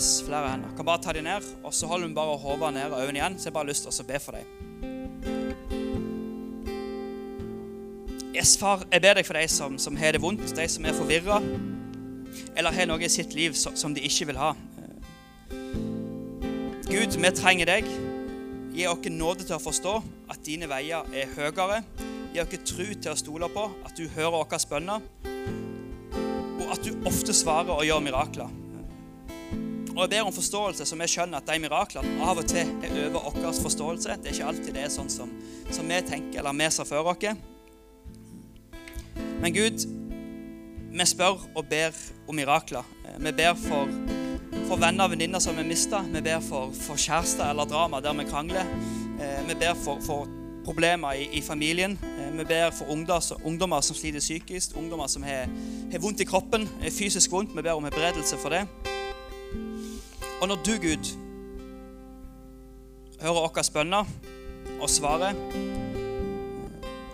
Yes, 0.00 0.22
flere 0.24 0.48
hender. 0.48 0.68
Kan 0.76 0.86
bare 0.88 1.02
ta 1.04 1.12
dem 1.12 1.26
ned, 1.26 1.44
og 1.60 1.74
så 1.76 1.86
holder 1.86 2.06
hun 2.06 2.14
bare 2.16 2.36
hodet 2.40 2.72
ned 2.72 2.88
og 2.88 3.02
øynene 3.02 3.18
igjen. 3.18 3.34
Så 3.38 3.44
jeg 3.48 3.52
bare 3.52 3.66
har 3.66 3.68
lyst 3.68 3.84
til 3.84 4.00
å 4.00 4.04
be 4.08 4.20
for 4.24 4.32
deg. 4.32 4.44
Yes, 8.32 8.54
far, 8.56 8.86
jeg 8.88 9.02
ber 9.04 9.18
deg 9.18 9.26
for 9.28 9.36
deg 9.36 9.50
som, 9.52 9.76
som 9.76 9.98
har 10.00 10.16
det 10.16 10.22
vondt, 10.22 10.54
de 10.56 10.64
som 10.72 10.86
er 10.88 10.96
forvirra, 10.96 11.36
eller 12.56 12.72
har 12.72 12.88
noe 12.88 13.04
i 13.04 13.10
sitt 13.12 13.36
liv 13.36 13.52
som, 13.52 13.92
de 13.92 14.00
ikke 14.08 14.30
vil 14.30 14.40
ha. 14.40 14.54
Gud, 16.88 17.18
vi 17.20 17.32
trenger 17.36 17.68
deg. 17.68 17.92
Gi 18.72 18.88
oss 18.88 19.10
nåde 19.12 19.44
til 19.44 19.58
å 19.58 19.60
forstå 19.60 19.98
at 20.32 20.40
dine 20.48 20.70
veier 20.70 21.04
er 21.12 21.36
høyere. 21.36 21.82
Gi 22.32 22.40
oss 22.40 22.56
tro 22.72 22.88
til 22.88 23.12
å 23.12 23.20
stole 23.20 23.52
på 23.52 23.68
at 23.84 24.00
du 24.00 24.08
hører 24.16 24.32
våre 24.38 24.64
bønner, 24.72 25.04
og 26.56 26.66
at 26.72 26.88
du 26.88 26.96
ofte 27.04 27.36
svarer 27.36 27.76
og 27.76 27.84
gjør 27.84 28.00
mirakler. 28.08 28.59
Og 29.96 30.02
Jeg 30.02 30.10
ber 30.10 30.26
om 30.26 30.32
forståelse, 30.32 30.86
som 30.86 31.00
jeg 31.02 31.10
skjønner 31.10 31.40
at 31.40 31.48
de 31.50 31.58
miraklene 31.62 32.22
av 32.22 32.38
og 32.38 32.46
til 32.48 32.68
er 32.86 32.92
over 33.08 33.34
vår 33.34 33.56
forståelse. 33.64 34.16
Det 34.22 34.30
er 34.30 34.36
ikke 34.36 34.50
alltid 34.52 34.76
det 34.76 34.84
er 34.84 34.92
sånn 34.92 35.10
som, 35.10 35.32
som 35.70 35.88
vi 35.90 35.98
tenker 36.06 36.42
eller 36.42 36.54
vi 36.54 36.68
ser 36.70 36.86
for 36.88 37.10
oss. 37.10 37.26
Men 39.40 39.54
Gud, 39.56 39.86
vi 40.92 41.06
spør 41.06 41.42
og 41.56 41.64
ber 41.70 41.96
om 42.28 42.38
mirakler. 42.38 42.86
Vi 43.18 43.32
ber 43.32 43.56
for, 43.58 43.90
for 44.68 44.78
venner 44.80 45.08
og 45.08 45.14
venninner 45.14 45.42
som 45.42 45.58
vi 45.58 45.66
mista. 45.66 46.04
Vi 46.06 46.22
ber 46.22 46.44
for, 46.44 46.70
for 46.86 47.00
kjærester 47.00 47.50
eller 47.50 47.66
drama 47.66 48.02
der 48.04 48.14
vi 48.20 48.28
krangler. 48.30 48.68
Eh, 49.20 49.42
vi 49.48 49.58
ber 49.58 49.74
for, 49.74 49.98
for 50.06 50.30
problemer 50.64 51.18
i, 51.18 51.26
i, 51.38 51.42
familien. 51.42 51.98
Eh, 52.04 52.30
vi 52.38 52.46
ber 52.46 52.70
for 52.70 52.92
ungdommer, 52.92 53.42
ungdommer 53.44 53.80
som 53.80 53.96
sliter 53.96 54.22
psykisk, 54.22 54.76
ungdommer 54.76 55.10
som 55.10 55.26
har, 55.26 55.50
har 55.92 56.04
vondt 56.04 56.20
i 56.20 56.28
kroppen, 56.28 56.68
fysisk 56.90 57.32
vondt. 57.32 57.56
Vi 57.56 57.62
ber 57.62 57.74
om 57.74 57.90
helbredelse 57.90 58.38
for 58.38 58.54
det. 58.54 58.66
Og 60.40 60.48
når 60.48 60.56
du, 60.64 60.72
Gud, 60.80 61.10
hører 63.20 63.34
våre 63.36 63.64
bønner 63.74 64.08
og 64.80 64.88
svarer 64.88 65.36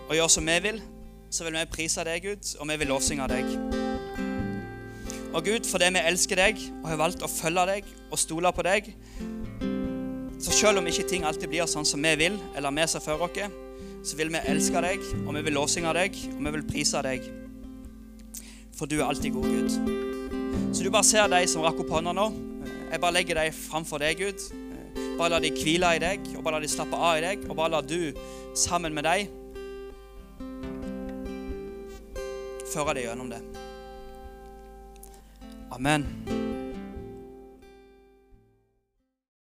og 0.06 0.14
gjør 0.14 0.30
som 0.30 0.46
vi 0.46 0.58
vil, 0.62 0.78
så 1.30 1.44
vil 1.44 1.58
vi 1.58 1.64
prise 1.72 2.04
deg, 2.06 2.22
Gud, 2.22 2.52
og 2.60 2.70
vi 2.70 2.76
vil 2.78 2.92
lovsynge 2.92 3.26
deg. 3.32 3.50
Og 5.34 5.42
Gud, 5.44 5.66
fordi 5.66 5.90
vi 5.96 6.04
elsker 6.06 6.38
deg 6.38 6.62
og 6.84 6.88
har 6.92 7.02
valgt 7.02 7.26
å 7.26 7.30
følge 7.30 7.66
deg 7.72 7.90
og 8.06 8.22
stole 8.22 8.52
på 8.54 8.64
deg, 8.64 8.94
så 10.38 10.54
selv 10.54 10.78
om 10.78 10.86
ikke 10.86 11.08
ting 11.10 11.26
alltid 11.26 11.50
blir 11.50 11.66
sånn 11.66 11.88
som 11.88 12.06
vi 12.06 12.14
vil, 12.22 12.38
eller 12.54 12.74
vi 12.78 12.86
ser 12.86 13.02
for 13.02 13.26
oss, 13.26 13.42
så 14.06 14.16
vil 14.16 14.30
vi 14.30 14.46
elske 14.46 14.80
deg, 14.84 15.02
og 15.26 15.34
vi 15.34 15.42
vil 15.48 15.58
lovsynge 15.58 15.98
deg, 15.98 16.14
og 16.36 16.44
vi 16.46 16.54
vil 16.60 16.68
prise 16.70 17.02
deg. 17.02 17.26
For 18.78 18.86
du 18.86 19.00
er 19.00 19.08
alltid 19.08 19.34
god, 19.34 19.50
Gud. 19.50 20.74
Så 20.76 20.84
du 20.84 20.92
bare 20.94 21.08
ser 21.08 21.26
de 21.32 21.42
som 21.50 21.64
rakk 21.66 21.82
opp 21.82 21.90
hånda 21.96 22.14
nå. 22.14 22.30
Jeg 22.90 23.01
bare 23.03 23.16
legger 23.16 23.40
dem 23.40 23.57
framfor 23.57 24.03
deg, 24.03 24.20
Gud. 24.20 24.46
Bare 25.16 25.33
la 25.33 25.40
de 25.42 25.51
hvile 25.55 25.96
i 25.96 26.03
deg, 26.03 26.31
og 26.37 26.44
bare 26.44 26.59
la 26.59 26.66
de 26.66 26.70
slappe 26.70 26.96
av 26.96 27.18
i 27.18 27.25
deg, 27.25 27.49
og 27.49 27.57
bare 27.59 27.77
la 27.79 27.83
du 27.83 28.12
sammen 28.57 28.94
med 28.96 29.07
deg 29.09 29.29
føre 32.77 32.96
deg 32.96 33.09
gjennom 33.09 33.31
det. 33.33 33.40
Amen. 35.72 36.45